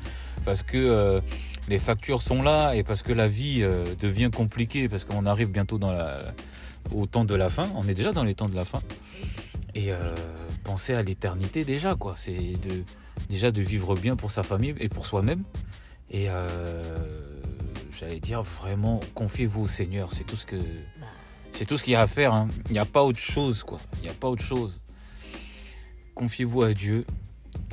parce 0.46 0.64
que 0.64 0.78
euh, 0.78 1.22
les 1.68 1.80
factures 1.80 2.22
sont 2.22 2.42
là 2.42 2.74
et 2.74 2.84
parce 2.84 3.04
que 3.04 3.12
la 3.14 3.28
vie 3.28 3.60
euh, 3.62 3.84
devient 4.00 4.30
compliquée 4.34 4.88
parce 4.90 5.04
qu'on 5.06 5.26
arrive 5.26 5.52
bientôt 5.52 5.78
dans 5.78 5.92
la, 5.92 6.34
au 6.94 7.06
temps 7.06 7.26
de 7.26 7.36
la 7.36 7.50
fin. 7.50 7.70
On 7.76 7.88
est 7.88 7.94
déjà 7.94 8.12
dans 8.12 8.24
les 8.24 8.36
temps 8.36 8.50
de 8.50 8.56
la 8.56 8.66
fin. 8.66 8.82
Et 9.76 9.92
penser 10.64 10.94
à 10.96 11.04
l'éternité 11.04 11.64
déjà, 11.64 11.94
quoi. 11.96 12.14
C'est 12.16 12.32
de, 12.34 12.84
déjà 13.30 13.52
de 13.52 13.62
vivre 13.62 13.96
bien 13.96 14.16
pour 14.16 14.32
sa 14.32 14.42
famille 14.44 14.74
et 14.80 14.90
pour 14.90 15.06
soi-même. 15.06 15.44
Et 16.10 16.28
j'allais 18.00 18.20
dire 18.20 18.42
vraiment, 18.42 19.00
confiez-vous 19.14 19.64
au 19.64 19.68
Seigneur. 19.68 20.10
C'est 20.12 20.24
tout 20.24 20.36
ce 20.38 20.46
que, 20.48 20.56
Bah, 20.56 21.06
c'est 21.52 21.66
tout 21.66 21.78
ce 21.78 21.84
qu'il 21.84 21.94
y 21.94 21.96
a 21.96 22.02
à 22.02 22.08
faire. 22.08 22.34
hein. 22.34 22.48
Il 22.68 22.74
n'y 22.74 22.80
a 22.80 22.86
pas 22.86 23.04
autre 23.04 23.20
chose, 23.20 23.64
quoi. 23.64 23.80
Il 23.98 24.02
n'y 24.04 24.10
a 24.10 24.14
pas 24.14 24.28
autre 24.28 24.44
chose. 24.44 24.82
Confiez-vous 26.20 26.64
à 26.64 26.74
Dieu. 26.74 27.06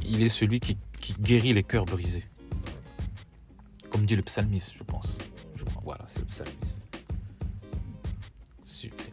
Il 0.04 0.22
est 0.22 0.28
celui 0.28 0.60
qui, 0.60 0.78
qui 1.00 1.14
guérit 1.14 1.52
les 1.52 1.64
cœurs 1.64 1.84
brisés. 1.84 2.22
Comme 3.90 4.06
dit 4.06 4.14
le 4.14 4.22
psalmiste, 4.22 4.72
je 4.78 4.84
pense. 4.84 5.18
Je 5.56 5.64
crois. 5.64 5.82
Voilà, 5.84 6.04
c'est 6.06 6.20
le 6.20 6.26
psalmiste. 6.26 6.86
Super. 8.64 9.06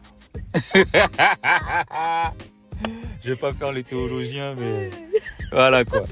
je 3.24 3.30
vais 3.30 3.36
pas 3.36 3.52
faire 3.52 3.72
les 3.72 3.82
théologiens, 3.82 4.54
mais 4.54 4.90
voilà 5.50 5.84
quoi. 5.84 6.04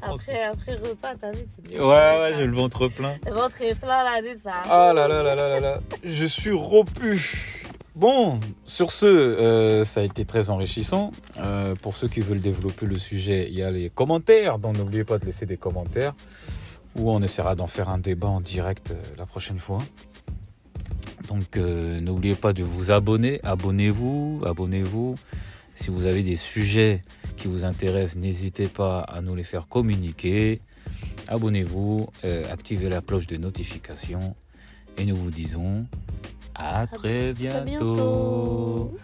Après, 0.00 0.42
après 0.44 0.74
repas, 0.76 1.14
t'as 1.20 1.30
vu, 1.32 1.40
tu 1.54 1.60
que- 1.70 1.78
Ouais, 1.78 2.20
ouais, 2.20 2.32
j'ai 2.38 2.46
le 2.46 2.56
ventre 2.56 2.88
plein. 2.88 3.16
Le 3.26 3.32
ventre 3.32 3.60
est 3.60 3.74
plein 3.74 4.02
là, 4.02 4.18
c'est 4.22 4.38
ça. 4.38 4.62
Ah 4.64 4.94
là 4.94 5.06
là 5.06 5.22
là 5.22 5.34
là 5.34 5.48
là 5.50 5.60
là. 5.60 5.78
Je 6.02 6.24
suis 6.24 6.52
rompu. 6.52 7.51
Bon, 7.94 8.40
sur 8.64 8.90
ce, 8.90 9.04
euh, 9.04 9.84
ça 9.84 10.00
a 10.00 10.02
été 10.02 10.24
très 10.24 10.48
enrichissant. 10.48 11.12
Euh, 11.38 11.74
pour 11.74 11.94
ceux 11.94 12.08
qui 12.08 12.20
veulent 12.20 12.40
développer 12.40 12.86
le 12.86 12.96
sujet, 12.96 13.48
il 13.50 13.54
y 13.54 13.62
a 13.62 13.70
les 13.70 13.90
commentaires. 13.90 14.58
Donc 14.58 14.78
n'oubliez 14.78 15.04
pas 15.04 15.18
de 15.18 15.26
laisser 15.26 15.44
des 15.44 15.58
commentaires. 15.58 16.14
Ou 16.96 17.10
on 17.10 17.20
essaiera 17.20 17.54
d'en 17.54 17.66
faire 17.66 17.90
un 17.90 17.98
débat 17.98 18.28
en 18.28 18.40
direct 18.40 18.92
euh, 18.92 19.02
la 19.18 19.26
prochaine 19.26 19.58
fois. 19.58 19.82
Donc 21.28 21.56
n'oubliez 21.56 22.34
pas 22.34 22.52
de 22.52 22.62
vous 22.62 22.90
abonner. 22.90 23.40
Abonnez-vous, 23.42 24.42
abonnez-vous. 24.44 25.16
Si 25.74 25.90
vous 25.90 26.06
avez 26.06 26.22
des 26.22 26.36
sujets 26.36 27.02
qui 27.36 27.46
vous 27.48 27.64
intéressent, 27.64 28.22
n'hésitez 28.22 28.68
pas 28.68 29.00
à 29.00 29.20
nous 29.20 29.34
les 29.34 29.44
faire 29.44 29.68
communiquer. 29.68 30.60
Abonnez-vous, 31.28 32.08
activez 32.50 32.90
la 32.90 33.00
cloche 33.00 33.26
de 33.28 33.38
notification 33.38 34.34
et 34.98 35.06
nous 35.06 35.16
vous 35.16 35.30
disons 35.30 35.86
à 36.54 36.86
très 36.86 37.32
bientôt. 37.32 38.96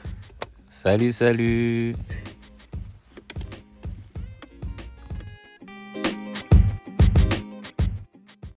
Salut, 0.68 1.12
salut. 1.12 1.94